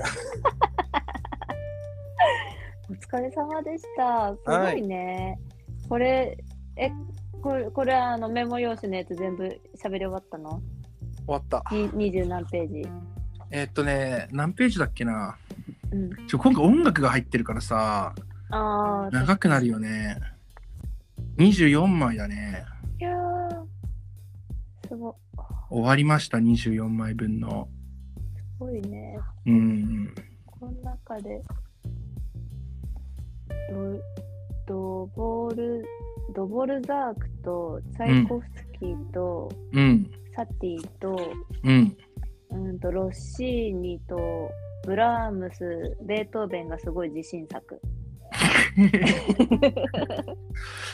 [2.88, 4.34] お疲れ様でした。
[4.34, 5.38] すごいね。
[5.90, 6.38] これ、
[6.76, 6.90] え、
[7.42, 9.44] これ、これあのメモ用紙のやつ全部
[9.76, 10.62] 喋り終わったの？
[11.26, 12.88] 終わったに ?20 何ページ。
[13.50, 15.36] えーっとね何ページだっけな？
[15.92, 16.26] うん。
[16.26, 18.14] ちょ今回音楽が入ってるからさ
[18.48, 20.18] ああ、長くなるよね
[21.36, 22.64] 24枚だね
[22.98, 23.66] いやー、
[24.88, 25.14] すご
[25.68, 27.83] 終わりました24枚分のす
[28.64, 29.18] ごいね。
[29.46, 30.14] うん
[30.46, 31.42] この中で、
[33.70, 34.00] ド
[34.66, 35.84] ドボル、
[36.34, 41.16] ドボルザークと、チャイコフスキーと、うんサティと、
[41.62, 41.96] うん
[42.50, 44.50] うんと、ロッシーニと、
[44.84, 47.80] ブラームス、ベートーベンがすごい自信作。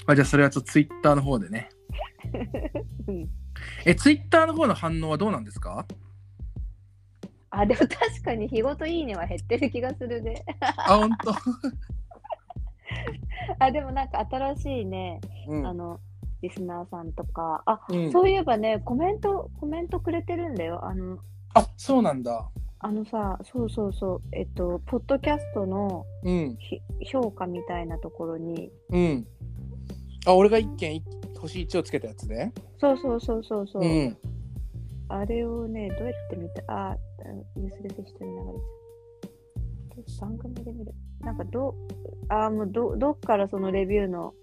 [0.06, 1.70] まあじゃあそれはちょっとツイッターの方でね
[3.08, 3.28] うん
[3.86, 5.86] えツイッターの方の反応はどうなんですか？
[7.50, 10.44] あ、でも確かに日ごといいねは減ってる気がするね。
[10.60, 11.32] あ本当
[13.58, 15.66] あ、でもなんか新しいね、うん。
[15.66, 15.98] あの、
[16.42, 18.12] リスナーさんとか、あ、うん。
[18.12, 20.84] そういえばね、コメント、コメントくれてるんだよ。
[20.84, 21.18] あの、
[21.54, 22.48] あそうなんだ。
[22.78, 26.56] あのさ、そうそうそう、えっと、ポッドキャストのうん。
[26.58, 26.80] ひ
[27.12, 29.26] 評価みたいなところに、うん。
[30.26, 31.04] あ俺が一件一
[31.38, 32.52] 星1をつけたやつね。
[32.78, 34.16] そうそうそうそうそう、うん。
[35.08, 36.62] あれをね、どうやって見た？
[36.68, 36.96] あ、
[37.56, 38.30] ユースレス一人流
[39.96, 40.28] れちゃう。
[40.28, 40.92] 番組で見る。
[41.20, 41.74] なんかどう、
[42.28, 44.34] あーもうど、どっからそのレビューの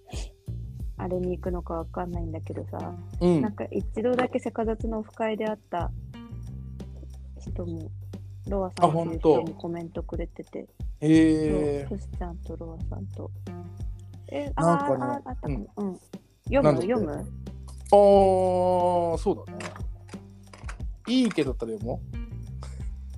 [0.97, 5.91] あれに行くのかわかんないんだけどさ、うんなんか一度だけセカザツのオフ会で会った
[7.39, 7.89] 人も、
[8.47, 10.67] ロアさんっていう人もコメントくれてて、へ
[11.01, 13.31] えそうプスちゃんとロアさんと。
[14.29, 15.67] え、あねーあー、あったかも。
[15.77, 15.99] うん。
[16.49, 17.13] 読むなんだって読む？
[17.89, 19.65] あーそうだね
[21.07, 22.01] いいけどったら読も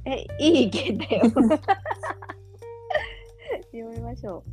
[0.06, 1.24] え、いいけだよ。
[3.72, 4.44] 読みましょ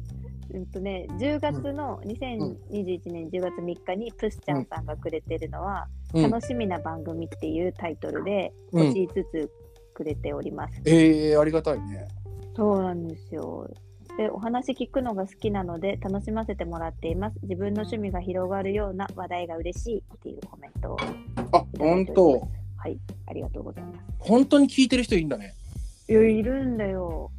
[0.53, 0.57] う。
[0.57, 9.51] うんとね、10月の2021年10月3日にプスちゃんさんがくれてるのは、う、うん、楽しみな番組っていうタイトルでうん星5つ
[9.93, 10.81] くれております。
[10.85, 12.07] えー、ありがたいね
[12.55, 13.69] そうなんですよ。
[14.17, 17.39] で、お話聞くのが好きなので楽しませてもらっています。
[17.43, 21.03] 自分の趣味が広がるような話題が嬉しいっていうコメントをい
[21.53, 22.49] あ本当
[22.87, 23.99] はい、ありがとうございます。
[24.21, 25.55] 本当に聞いてる人いるんだね。
[26.09, 27.33] いや、いるんだよ。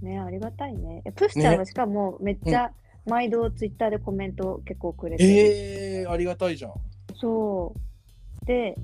[0.00, 1.02] ね、ありがたいね。
[1.04, 2.70] えプッシちゃんはしかもめっちゃ
[3.04, 5.28] 毎度ツイッターでコメント結構くれてる。
[5.28, 6.72] ええー、ありがたいじゃん。
[7.16, 7.74] そ
[8.44, 8.46] う。
[8.46, 8.76] で、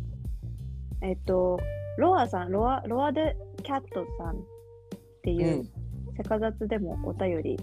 [1.02, 1.60] えっと、
[1.98, 4.40] ロアさん、ロア、ロアでキャットさんっ
[5.22, 5.68] てういう、ん。
[6.16, 7.58] セカザツでもお便り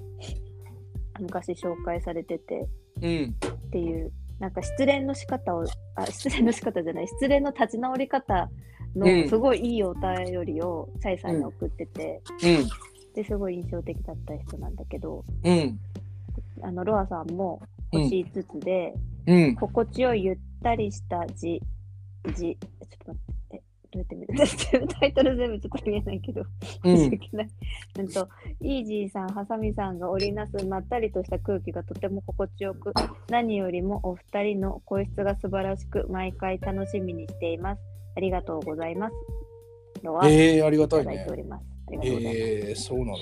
[1.20, 2.68] 昔紹介されてて
[3.02, 3.36] うん。
[3.68, 5.66] っていう、なんか失恋の仕方を、
[5.96, 8.50] あ、失恋の仕方じゃない、失恋の立ち直り方
[8.96, 12.70] うんのすごいいいお便りをチャイさんに送ってて、うん。
[13.14, 15.80] ですごい印象的だった人なんだけど、うん。
[16.62, 17.62] あの、ロアさんも
[17.92, 18.94] 星5つで、
[19.28, 19.56] うん。
[19.56, 21.62] 心地よいゆったりした字、
[22.36, 23.39] 字、ちょっと待って、え、
[23.92, 26.44] どうやって見るタイトル全部ちょっと見えないけど、
[26.84, 26.96] うん。
[26.98, 27.10] い。
[28.00, 28.30] うんと、
[28.62, 32.94] イージーさん、ハサミさんが織りなすまったりとした空気がとても心地よく、
[33.30, 37.82] 何よりもお二人の声質が素晴らしく、毎回楽しみにしています。
[38.16, 39.16] ありがとうございます。
[40.26, 41.36] ええー、ありがたいねいてお。
[41.36, 41.64] ります。
[41.88, 42.38] ありがとうございます。
[42.38, 43.16] ええー、そうなんだ。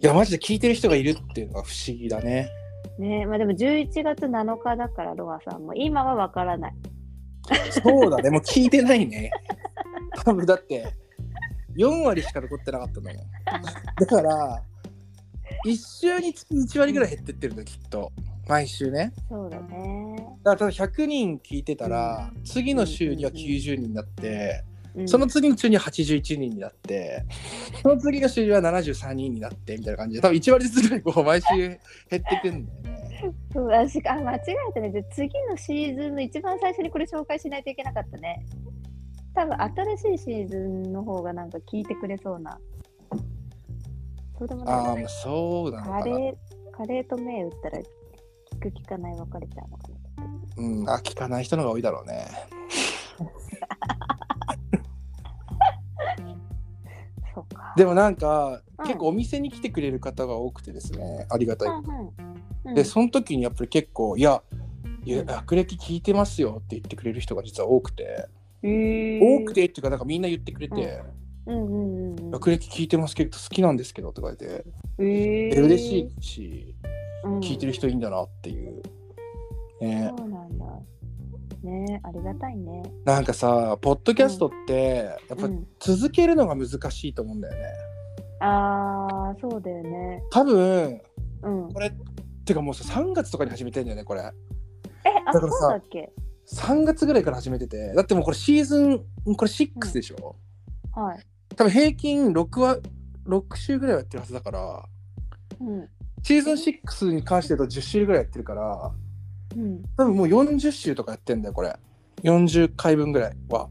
[0.00, 2.48] いや、マジで聞いてる人がいるっていうのが不思議だね。
[2.98, 6.74] ねまあでも11月7日だから、ロアさんも、今はわからない。
[7.70, 9.30] そうだね、もう聞いてないね。
[10.24, 10.92] 多分だって、
[11.76, 13.22] 4割しか残ってなかったんだもん。
[14.00, 14.62] だから、
[15.64, 18.12] 1週につき1割ぐらい減ってってるんだよ、きっと。
[18.48, 19.12] 毎週ね。
[19.28, 20.16] そうだね。
[20.42, 27.24] だから、多分100人聞いてたら、次の週には90人になって、うんその次の週には81人になって、
[27.82, 31.78] その次の週には73人になって、みたいな感じで、多分1割ずつぐらいこう毎週減っ
[32.10, 33.08] てくんだよね。
[33.52, 34.90] そうあしあ間違えたね。
[34.90, 38.44] で次のシーズンの一番最初にこれ紹介しないといけなかったね。
[39.34, 42.58] 多分新しいシーズンの方がなんか聞いてくれそうな。
[44.38, 45.92] そうでもああ、ないまあそうなの。
[45.92, 46.34] カレー、
[46.72, 47.82] カレーと麺打ったら聞
[48.60, 49.98] く聞かない分かれちゃうのかな。
[50.56, 52.26] うん、あ、聞かない人の方が多いだろうね。
[57.78, 58.86] でもなんか、うん。
[58.86, 61.68] 結構お店に来てくれる方が多くてですね、ありがたい。
[61.68, 64.42] うんで、その時にやっぱり結構、いや、
[65.06, 68.28] 学歴聞いてますよって言ってくれる人が実は多くて、
[68.62, 69.20] えー。
[69.22, 71.02] 多くてっていうか、なんかみんな言ってくれて。
[72.30, 74.66] 学歴聞いてますけど好きなんですけどとか言って、
[74.98, 75.56] えー。
[75.56, 76.74] え嬉しいし、
[77.24, 77.40] うん。
[77.40, 78.82] 聞いてる人いいんだなっていう。
[79.80, 80.66] ね、そうなんだ。
[81.62, 82.82] ねありがたいね。
[83.04, 87.60] なんかさ、ポッドキャストって、やっぱうん、続けるのが難しいと思うんだよね。
[88.40, 90.22] ああ、そうだよね。
[90.30, 91.00] 多分、
[91.42, 91.72] うん。
[91.72, 91.92] これ、
[92.44, 94.20] てかもうさ、3月とかに始めてんだよね、これ。
[95.04, 96.12] え、あ、そうだからさだっけ
[96.50, 99.04] ？3月ぐらいから始めててだってもうこれシーズン
[99.36, 100.36] これ6でしょ、
[100.92, 101.18] はい。
[101.54, 102.78] 多分平均6は
[103.26, 104.82] 6週ぐらいはやってるはずだから
[105.60, 105.88] うん。
[106.22, 108.90] シーズン6に関して言うと10週ぐらいやってるから
[109.58, 109.82] うん。
[109.96, 111.74] 多分もう40週とかやってんだよこれ
[112.22, 113.68] 40回分ぐらいは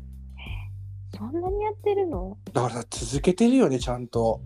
[1.18, 2.38] そんなにやってるの？
[2.54, 4.42] だからさ続けてるよねちゃんと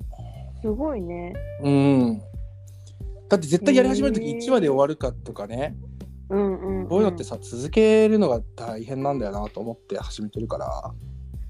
[0.61, 1.33] すごいね。
[1.63, 2.21] うん
[3.29, 5.75] だって絶対やり始める時へー1話で終わるかとかね
[6.29, 6.87] うんうん、うん。
[6.87, 10.93] こういうのってさ続けるのが大変なんだよなと思って始めてるから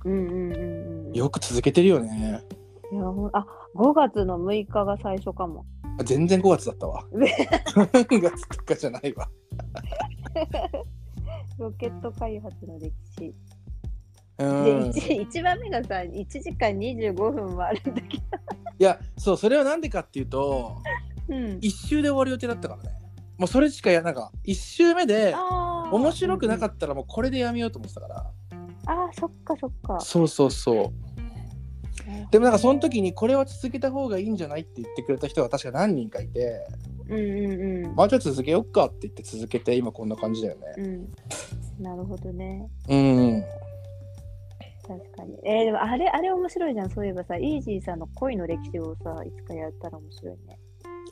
[0.05, 1.13] うんうんうんうん。
[1.13, 2.41] よく続けてるよね
[2.91, 3.03] いや
[3.33, 3.45] あ、
[3.75, 5.65] 5月の6日が最初かも。
[5.99, 9.29] あ全然5月だったわ 3月とかじゃないわ
[11.57, 13.35] ロケット開発の歴史。
[14.39, 14.53] うで、ん
[14.89, 18.23] 1, 一番目がさ、1時間25分もあるんだけど。
[18.79, 20.77] いやそうそれはなんでかっていうと
[21.29, 21.37] うん。
[21.59, 22.89] 1周で終わる予定だったからね
[23.37, 25.35] もうそれしかやなんか1周目で
[25.91, 26.73] 面白くなかた。
[26.75, 28.31] ったらもうこれでやめようと思ってたから
[28.87, 29.99] ああ、そっかそっか。
[29.99, 31.10] そうそうそう
[32.31, 36.67] でもなんかその時にこれは続けた方がいいんじゃないって言ってくれた人が確か何人かいて
[37.07, 37.95] うんうんうん。
[37.95, 41.83] まあじゃあ続けよっかって言って続けて今こんな感じだよねうん。
[41.83, 42.67] なるほどね。
[42.87, 43.43] うん
[44.87, 45.37] 確かに。
[45.45, 46.89] えー、でもあれ、あれ面白いじゃん。
[46.89, 50.59] そういえばさ、イージーさんの恋の歴史をさ、いつかやったら面白いね。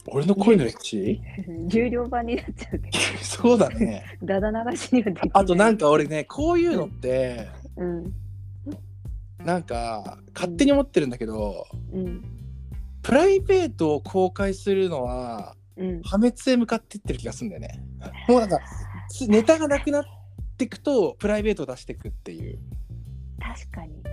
[0.07, 1.21] 俺の恋の歴史？
[1.67, 5.31] 重量版になっちゃうけ そうだねど、 だだ流しにはできない。
[5.33, 7.47] あとなんか俺ねこういうのって
[7.77, 8.13] うん。
[9.43, 12.23] なんか勝手に思ってるんだけどうん。
[13.01, 16.01] プライベートを公開するのはうん。
[16.01, 17.83] 破滅へ向かっていってる気がするんだよね。
[18.27, 18.59] もうなんか
[19.09, 20.03] つネタがなくなっ
[20.57, 22.59] ていくとプライベートを出していくっていう。
[23.39, 24.03] 確かに。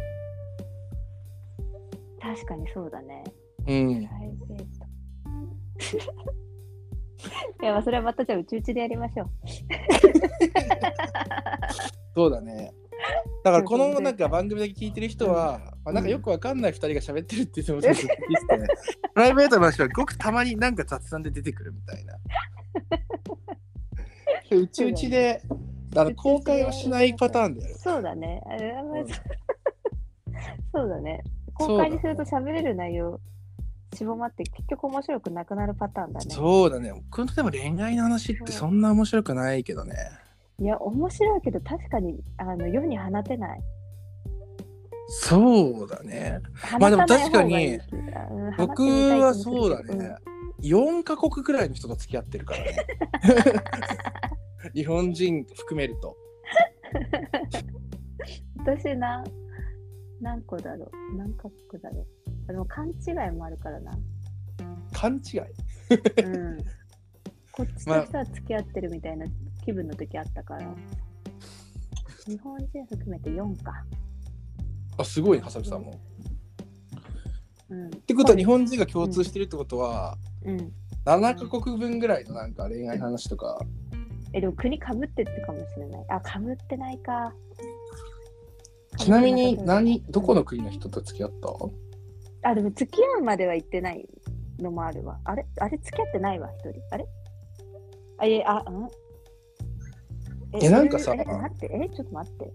[2.21, 3.25] 確かにそうだね。
[3.67, 4.13] うんプ。
[4.13, 4.65] ライベート。
[7.63, 9.31] いや、まあそれはまたじゃあ、うちうちでやりましょう。
[12.15, 12.73] そうだね。
[13.47, 18.17] だからこのなんか番組だけ聞いてる人は、まあ、なんかよくわかんない2人が喋ってるっていうのもちょっと聞いて
[19.15, 22.19] プライベートの話はごくたまになんか雑談で出てくるみたいな。
[24.51, 25.43] うちうちで
[25.95, 27.77] あの公開はしないパターンだよ。
[27.79, 28.43] そうだね。
[28.47, 29.07] あれうん
[30.75, 31.23] そうだね。
[31.55, 33.21] 公開にすると喋れる内容
[33.95, 36.27] 絞まって結局面白くなくなるパターンだね。
[36.35, 36.93] そうだね。
[36.93, 39.95] 僕のでも恋愛の話ってそんな面白くないけどね。
[40.59, 43.61] いや、面白いけど確かにあの世に放てない。
[45.09, 46.41] そうだね。
[46.73, 47.79] 放まあでも確かに
[48.57, 50.17] 僕はそうだね。。
[50.63, 52.77] 4カ国くらいの人と付き合ってるからね。
[54.75, 56.17] 日本人含めると。
[58.59, 59.23] 私な、
[60.21, 62.07] 何個だろう何カ国だろう
[62.49, 63.93] あでも勘違いもあるからな。
[64.93, 66.23] 勘違い？
[66.25, 66.59] うん。
[67.53, 69.27] こっちとしては付き合ってるみたいな
[69.67, 70.75] 気分の時あったから。
[72.25, 73.85] 日本人含めて4か。
[74.97, 76.01] あ、すごいね、ハサミさんも。
[77.69, 77.87] うん。
[77.87, 80.73] っってことは日本人が共通してるってことは、うん。
[81.05, 83.61] 7カ国分ぐらいのなんか恋愛の話とか。
[84.33, 86.05] え、でも国かぶってってかもしれない。
[86.09, 87.35] あ、かぶってないか。
[88.99, 91.33] ちなみに何、どこの国の人と付き合っ
[92.43, 92.51] た？
[92.51, 94.09] あ、でも付き合うまでは行ってない
[94.59, 95.21] のもあるわ。
[95.25, 95.47] あれ？
[95.59, 95.79] あれ？
[95.79, 96.81] 付き合ってないわ、一人。
[96.91, 97.07] あれ？
[98.19, 98.89] あ、いえ、あ、うん？
[100.63, 102.53] えなんかさえ、待って、え、ちょっと待って。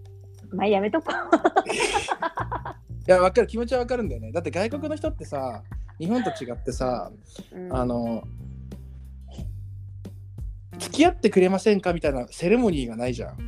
[0.52, 1.10] まあ、やめとこ
[3.06, 4.32] いや、わかる、気持ちはわかるんだよね。
[4.32, 5.62] だって外国の人ってさ、
[5.98, 7.10] 日本と違ってさ、
[7.52, 7.56] う。
[7.58, 8.24] うんあの、
[10.78, 13.38] 付き合ってくれませんかみたいなセレモニーがないじゃん。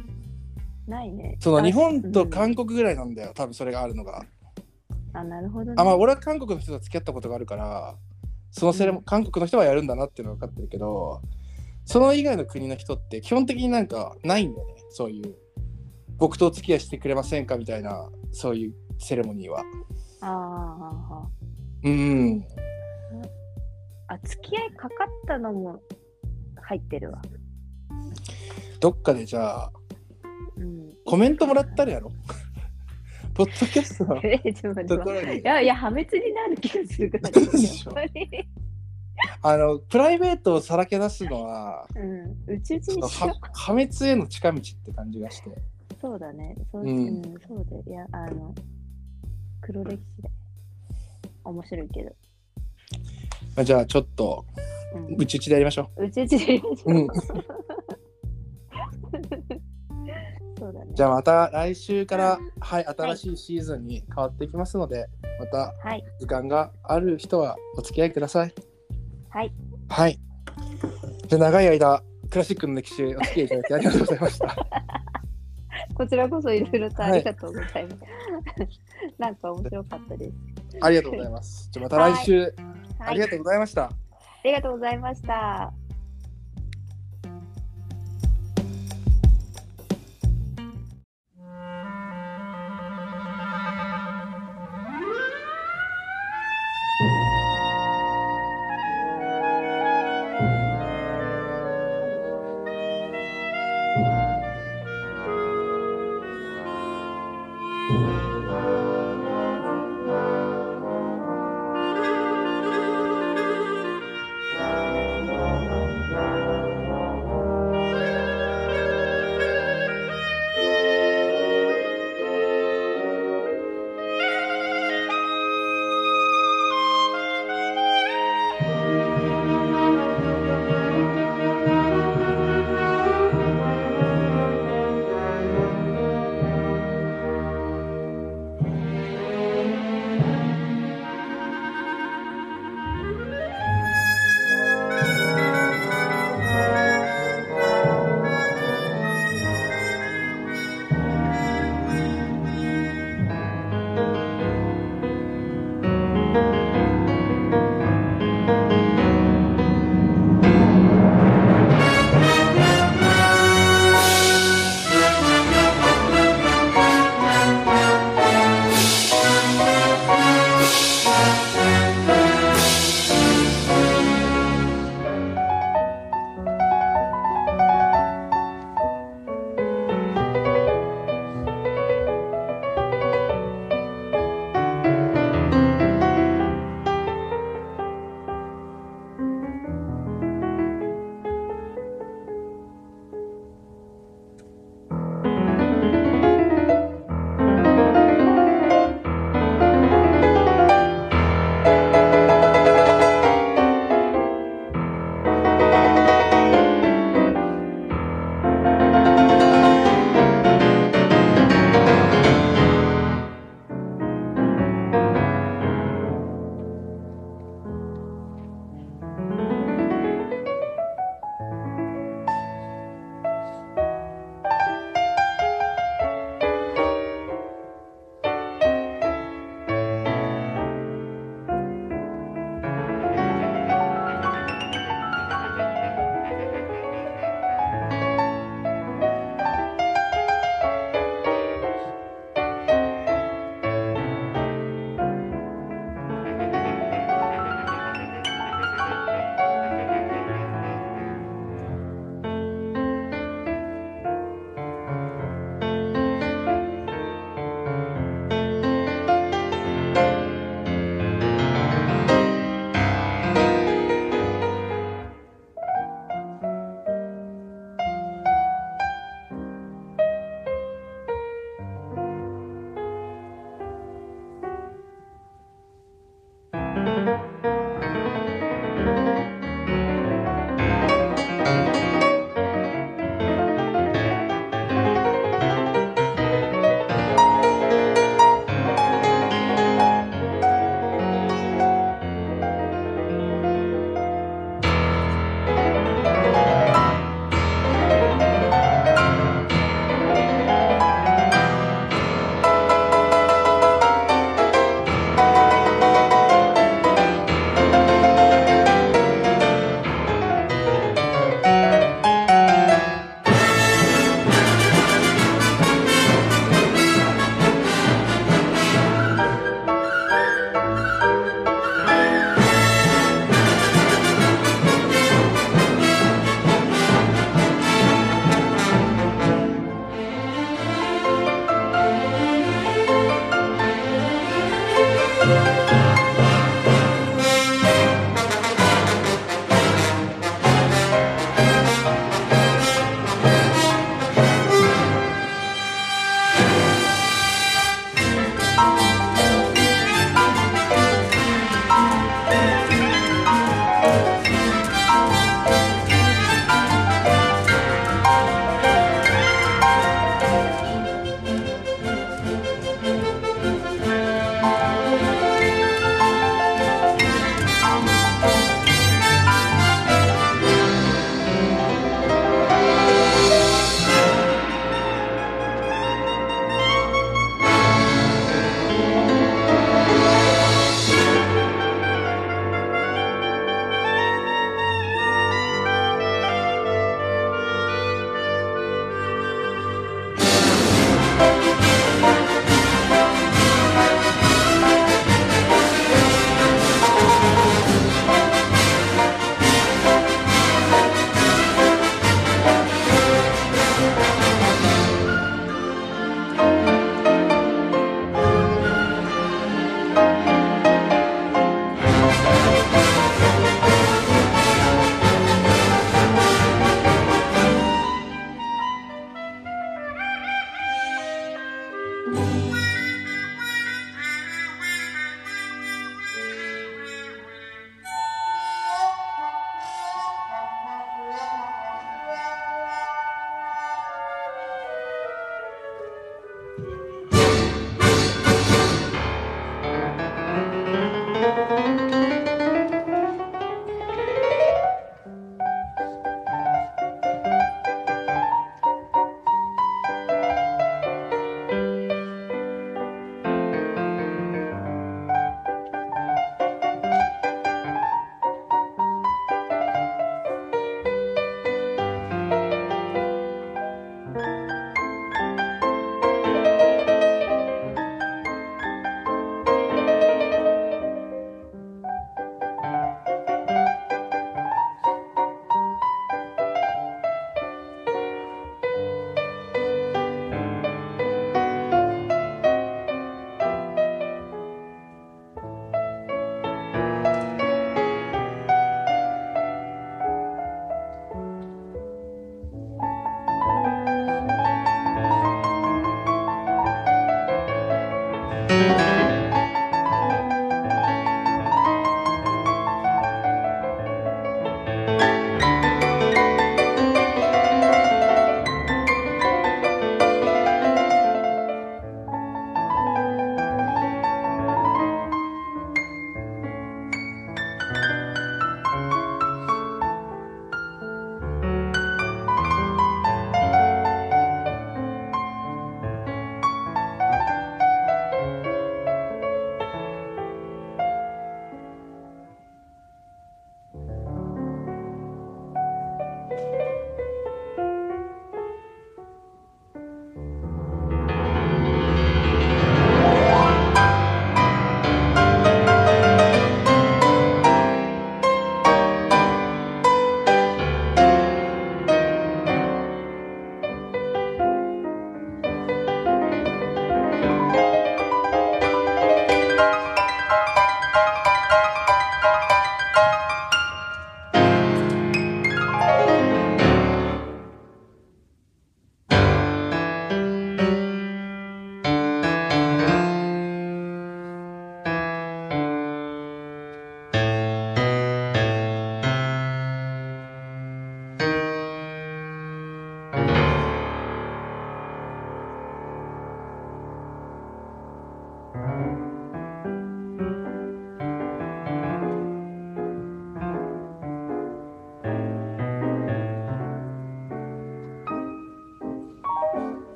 [0.86, 1.36] ないね。
[1.40, 4.24] そのあ日本とうん韓国ぐらいなんだよ、多分それがあるのが。
[5.12, 5.74] あ、なるほどね。
[5.76, 7.96] あ、まあ、俺は韓国の人と付き合ったことがあるから、
[8.50, 11.20] そのセレモ、うん韓国の人はやるんだなっていうのは分かってるけど、
[11.84, 15.34] その以外の国の人って基本的になんかないんだよね、そういう。
[16.16, 17.56] 僕とお付き合いしてくれませんか？
[17.58, 19.62] みたいな、そういうセレモニーは。
[20.20, 20.28] あー
[21.14, 21.28] あ
[21.84, 22.44] うん。
[24.08, 25.80] あ、付き合いかかったのも
[26.62, 27.20] 入ってるわ。
[28.80, 29.72] どっかでじゃあ、
[30.56, 30.92] うん。
[31.04, 32.10] コメントもらったらやろ？
[33.34, 34.16] ポッドキャストの
[34.86, 35.42] ところにい。
[35.44, 37.30] やいや、破滅になる気がするから。
[39.42, 42.54] あの、プライベートをさらけ出すのは、うん。
[42.54, 43.02] うちうちに。
[43.02, 43.32] 破
[43.72, 45.50] 滅への近道って感じがして。
[46.00, 46.56] そうだね。
[46.72, 47.90] そう,、ううんんそうで。
[47.90, 48.54] いや、あの、
[49.60, 50.30] 黒歴史で。
[51.44, 52.10] 面白いけど。
[53.56, 54.44] まあ、じゃあちょっと、
[54.94, 56.94] うんうちうちでやりましょうちうちでやりましょう。
[56.94, 56.96] う。
[56.96, 57.08] うん。
[60.56, 60.92] そうだね。
[60.94, 65.08] じゃあまた来週から、はい、新しいシーズンに変わっていきますので、
[65.40, 66.04] またはい。
[66.20, 68.54] 時間がある人はお付き合いください。
[69.34, 69.52] はい。
[69.88, 70.20] はい。
[71.26, 74.56] じゃあ長い間、クラシックの歴史へお付き合いいただきありがとうございました。
[75.92, 77.96] こちらこそいろいろとありがとうございます。
[79.18, 80.34] なんか面白かったです。
[80.80, 81.68] ありがとうございます。
[81.72, 82.52] じゃあまた来週、はい。
[83.00, 83.84] ありがとうございました。
[83.86, 83.90] あ
[84.44, 85.72] りがとうございました。「「